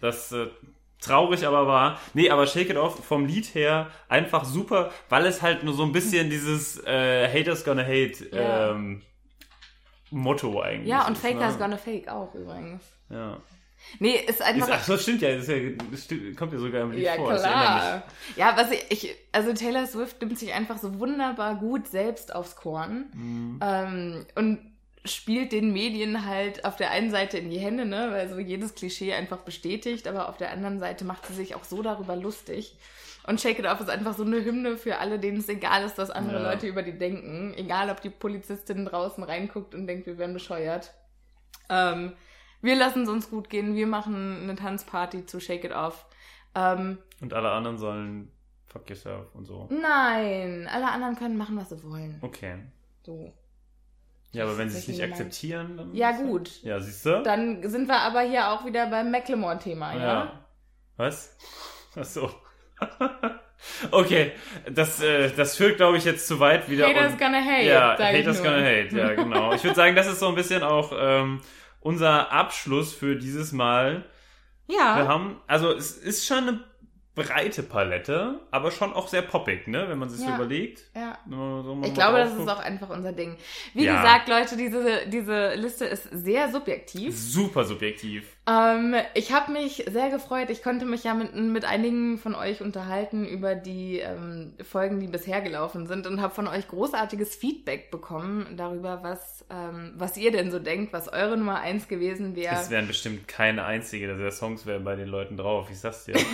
Das 0.00 0.30
äh, 0.30 0.46
traurig 1.00 1.44
aber 1.46 1.66
war. 1.66 1.98
Nee, 2.14 2.30
aber 2.30 2.46
Shake 2.46 2.70
It 2.70 2.76
Off 2.76 3.04
vom 3.04 3.26
Lied 3.26 3.54
her 3.54 3.88
einfach 4.08 4.44
super, 4.44 4.92
weil 5.08 5.26
es 5.26 5.42
halt 5.42 5.64
nur 5.64 5.74
so 5.74 5.82
ein 5.82 5.90
bisschen 5.92 6.30
dieses 6.30 6.78
äh, 6.84 7.28
Haters 7.28 7.64
Gonna 7.64 7.82
Hate 7.82 8.28
Ja. 8.32 8.70
ähm, 8.70 9.02
Motto 10.10 10.60
eigentlich 10.60 10.88
Ja, 10.88 11.06
und 11.06 11.14
ist, 11.14 11.22
Faker's 11.22 11.54
ne? 11.54 11.58
Gonna 11.58 11.76
Fake 11.76 12.08
auch 12.08 12.34
übrigens. 12.34 12.82
Ja. 13.10 13.38
Nee, 14.00 14.16
ist 14.16 14.30
Ist, 14.30 14.42
einfach. 14.42 14.68
ach 14.72 14.82
so, 14.84 14.98
stimmt 14.98 15.22
ja, 15.22 15.34
das, 15.36 15.46
ist 15.46 15.50
ja, 15.50 15.70
das 15.90 16.04
stimmt, 16.04 16.36
kommt 16.36 16.52
ja 16.52 16.58
sogar 16.58 16.82
im 16.82 16.90
Lied 16.92 17.04
ja, 17.04 17.14
vor. 17.14 17.32
das 17.32 17.42
klar. 17.42 18.02
Ja, 18.36 18.56
was 18.56 18.70
ich, 18.72 18.84
ich, 18.90 19.16
also 19.32 19.52
Taylor 19.52 19.86
Swift 19.86 20.20
nimmt 20.20 20.38
sich 20.38 20.52
einfach 20.52 20.78
so 20.78 20.98
wunderbar 20.98 21.54
gut 21.56 21.86
selbst 21.86 22.34
aufs 22.34 22.56
Korn 22.56 23.06
Mhm. 23.14 23.60
ähm, 23.62 24.26
und 24.34 24.58
spielt 25.04 25.52
den 25.52 25.72
Medien 25.72 26.26
halt 26.26 26.64
auf 26.64 26.76
der 26.76 26.90
einen 26.90 27.10
Seite 27.10 27.38
in 27.38 27.50
die 27.50 27.58
Hände, 27.60 27.86
ne, 27.86 28.08
weil 28.10 28.28
so 28.28 28.38
jedes 28.38 28.74
Klischee 28.74 29.14
einfach 29.14 29.38
bestätigt, 29.38 30.06
aber 30.08 30.28
auf 30.28 30.36
der 30.36 30.50
anderen 30.50 30.80
Seite 30.80 31.04
macht 31.04 31.26
sie 31.26 31.34
sich 31.34 31.54
auch 31.54 31.64
so 31.64 31.80
darüber 31.82 32.16
lustig. 32.16 32.76
Und 33.26 33.40
Shake 33.40 33.58
It 33.58 33.66
Off 33.66 33.80
ist 33.80 33.90
einfach 33.90 34.14
so 34.14 34.24
eine 34.24 34.42
Hymne 34.44 34.76
für 34.78 34.98
alle, 34.98 35.18
denen 35.18 35.38
es 35.38 35.48
egal 35.48 35.84
ist, 35.84 35.98
was 35.98 36.10
andere 36.10 36.42
Ja. 36.42 36.50
Leute 36.52 36.66
über 36.66 36.82
die 36.82 36.96
denken. 36.96 37.52
Egal, 37.56 37.90
ob 37.90 38.00
die 38.00 38.10
Polizistin 38.10 38.86
draußen 38.86 39.22
reinguckt 39.22 39.74
und 39.74 39.86
denkt, 39.86 40.06
wir 40.06 40.16
werden 40.18 40.32
bescheuert. 40.32 40.94
Ähm, 41.68 42.14
wir 42.62 42.74
lassen 42.76 43.02
es 43.02 43.08
uns 43.08 43.28
gut 43.30 43.50
gehen. 43.50 43.74
Wir 43.74 43.86
machen 43.86 44.42
eine 44.44 44.54
Tanzparty 44.54 45.26
zu 45.26 45.40
Shake 45.40 45.64
It 45.64 45.72
Off. 45.72 46.06
Ähm, 46.54 46.98
Und 47.20 47.34
alle 47.34 47.50
anderen 47.50 47.76
sollen 47.76 48.32
fuck 48.66 48.88
yourself 48.88 49.34
und 49.34 49.44
so. 49.44 49.68
nein, 49.70 50.68
alle 50.72 50.90
anderen 50.90 51.16
können 51.16 51.36
machen, 51.36 51.56
was 51.56 51.68
sie 51.68 51.82
wollen. 51.82 52.18
Okay. 52.22 52.56
So. 53.04 53.32
Ja, 54.32 54.44
aber 54.44 54.58
wenn 54.58 54.68
sie 54.70 54.78
es 54.78 54.88
nicht 54.88 54.98
jemand- 54.98 55.12
akzeptieren, 55.20 55.76
dann. 55.76 55.94
Ja, 55.94 56.12
gut. 56.12 56.62
Ja, 56.62 56.80
siehst 56.80 57.04
du? 57.06 57.22
Dann 57.22 57.66
sind 57.68 57.88
wir 57.88 57.98
aber 58.00 58.20
hier 58.22 58.50
auch 58.50 58.64
wieder 58.66 58.86
beim 58.88 59.10
Macklemore-Thema, 59.10 59.94
ja? 59.94 60.00
Ja. 60.00 60.44
Was? 60.96 61.36
Ach 61.96 62.04
so. 62.04 62.30
okay, 63.90 64.32
das, 64.70 65.02
äh, 65.02 65.30
das 65.36 65.56
führt, 65.56 65.76
glaube 65.76 65.96
ich, 65.98 66.04
jetzt 66.04 66.26
zu 66.26 66.40
weit 66.40 66.68
wieder. 66.70 66.86
Haters 66.88 67.12
und- 67.12 67.18
gonna 67.20 67.40
hate, 67.44 67.64
Ja, 67.66 67.96
Haters 67.98 68.42
gonna 68.42 68.56
hate, 68.62 68.88
ja, 68.96 69.14
genau. 69.14 69.52
Ich 69.54 69.64
würde 69.64 69.76
sagen, 69.76 69.96
das 69.96 70.06
ist 70.06 70.20
so 70.20 70.28
ein 70.28 70.34
bisschen 70.34 70.62
auch 70.62 70.92
ähm, 70.98 71.40
unser 71.80 72.32
Abschluss 72.32 72.94
für 72.94 73.16
dieses 73.16 73.52
Mal. 73.52 74.04
Wir 74.66 74.76
Ja, 74.76 75.08
haben, 75.08 75.40
also 75.46 75.72
es 75.72 75.92
ist 75.96 76.26
schon 76.26 76.38
eine 76.48 76.60
breite 77.14 77.64
Palette, 77.64 78.38
aber 78.52 78.70
schon 78.70 78.92
auch 78.92 79.08
sehr 79.08 79.22
poppig, 79.22 79.66
ne? 79.66 79.86
Wenn 79.88 79.98
man 79.98 80.08
sich 80.08 80.20
Ja. 80.20 80.28
so 80.28 80.34
überlegt. 80.36 80.82
Ja. 80.94 81.18
So, 81.28 81.80
Ich 81.84 81.92
glaube, 81.94 82.18
das 82.18 82.32
ist 82.34 82.48
auch 82.48 82.60
einfach 82.60 82.90
unser 82.90 83.12
Ding. 83.12 83.36
Wie 83.74 83.84
Ja. 83.86 83.96
gesagt, 83.96 84.28
Leute, 84.28 84.56
diese, 84.56 85.06
diese 85.08 85.54
Liste 85.54 85.84
ist 85.86 86.04
sehr 86.12 86.48
subjektiv. 86.52 87.16
super 87.18 87.64
subjektiv. 87.64 88.36
Ähm, 88.48 88.94
ich 89.14 89.32
habe 89.32 89.52
mich 89.52 89.84
sehr 89.90 90.08
gefreut. 90.08 90.48
Ich 90.48 90.62
konnte 90.62 90.86
mich 90.86 91.04
ja 91.04 91.12
mit, 91.12 91.34
mit 91.34 91.64
einigen 91.66 92.16
von 92.16 92.34
euch 92.34 92.62
unterhalten 92.62 93.26
über 93.26 93.54
die 93.54 93.98
ähm, 93.98 94.54
Folgen, 94.64 95.00
die 95.00 95.06
bisher 95.06 95.42
gelaufen 95.42 95.86
sind 95.86 96.06
und 96.06 96.22
habe 96.22 96.34
von 96.34 96.48
euch 96.48 96.66
großartiges 96.66 97.36
Feedback 97.36 97.90
bekommen 97.90 98.46
darüber, 98.56 99.00
was, 99.02 99.44
ähm, 99.50 99.92
was 99.96 100.16
ihr 100.16 100.32
denn 100.32 100.50
so 100.50 100.58
denkt, 100.58 100.94
was 100.94 101.12
eure 101.12 101.36
Nummer 101.36 101.60
eins 101.60 101.88
gewesen 101.88 102.36
wäre. 102.36 102.54
Es 102.54 102.70
wären 102.70 102.86
bestimmt 102.86 103.28
keine 103.28 103.64
einzige 103.64 104.16
der 104.16 104.30
Songs 104.30 104.64
wären 104.64 104.82
bei 104.84 104.96
den 104.96 105.08
Leuten 105.08 105.36
drauf. 105.36 105.68
Ich 105.70 105.80
sag's 105.80 106.04
dir. 106.06 106.14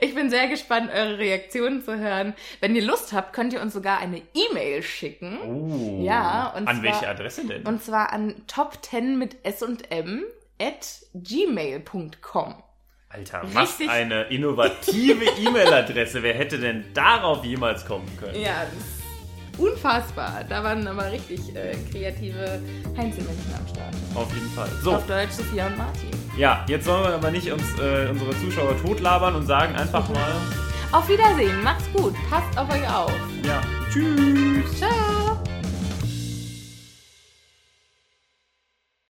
Ich 0.00 0.14
bin 0.14 0.30
sehr 0.30 0.48
gespannt, 0.48 0.90
eure 0.94 1.18
Reaktionen 1.18 1.82
zu 1.82 1.98
hören. 1.98 2.32
Wenn 2.60 2.74
ihr 2.74 2.82
Lust 2.82 3.12
habt, 3.12 3.34
könnt 3.34 3.52
ihr 3.52 3.60
uns 3.60 3.74
sogar 3.74 3.98
eine 3.98 4.22
E-Mail 4.34 4.82
schicken. 4.82 5.38
Oh. 5.42 6.02
Ja, 6.02 6.54
und 6.56 6.66
An 6.68 6.76
zwar- 6.76 6.84
welche 6.84 7.08
Adresse 7.08 7.46
denn? 7.46 7.66
Und 7.66 7.82
zwar 7.82 8.12
an 8.14 8.34
top10 8.48 9.16
mit 9.16 9.36
S 9.44 9.62
und 9.62 9.90
M 9.90 10.24
at 10.60 10.86
gmail.com. 11.14 12.54
Alter, 13.08 13.42
was 13.52 13.78
eine 13.88 14.24
innovative 14.24 15.24
E-Mail-Adresse. 15.38 16.22
Wer 16.22 16.34
hätte 16.34 16.58
denn 16.58 16.84
darauf 16.92 17.44
jemals 17.44 17.84
kommen 17.86 18.06
können? 18.18 18.34
Ja, 18.40 18.64
das 18.64 18.74
ist 18.74 19.58
unfassbar. 19.58 20.44
Da 20.48 20.62
waren 20.64 20.86
aber 20.86 21.10
richtig 21.12 21.54
äh, 21.54 21.74
kreative 21.90 22.60
Einzelmenschen 22.96 23.54
am 23.58 23.66
Start. 23.68 23.94
Auf 24.14 24.32
jeden 24.34 24.50
Fall. 24.50 24.68
So, 24.82 24.96
Auf 24.96 25.06
Deutsch 25.06 25.30
Sophia 25.30 25.66
und 25.68 25.78
Martin. 25.78 26.10
ja, 26.36 26.64
jetzt 26.68 26.84
sollen 26.84 27.04
wir 27.04 27.14
aber 27.14 27.30
nicht 27.30 27.50
uns 27.50 27.62
äh, 27.78 28.08
unsere 28.10 28.32
Zuschauer 28.40 28.76
totlabern 28.82 29.36
und 29.36 29.46
sagen 29.46 29.74
einfach 29.76 30.08
mal, 30.10 30.32
Auf 30.92 31.08
Wiedersehen, 31.08 31.62
macht's 31.62 31.90
gut, 31.94 32.14
passt 32.28 32.58
auf 32.58 32.68
euch 32.68 32.86
auf. 32.92 33.12
ja, 33.44 33.62
tschüss. 33.90 34.78
Ciao. 34.78 35.38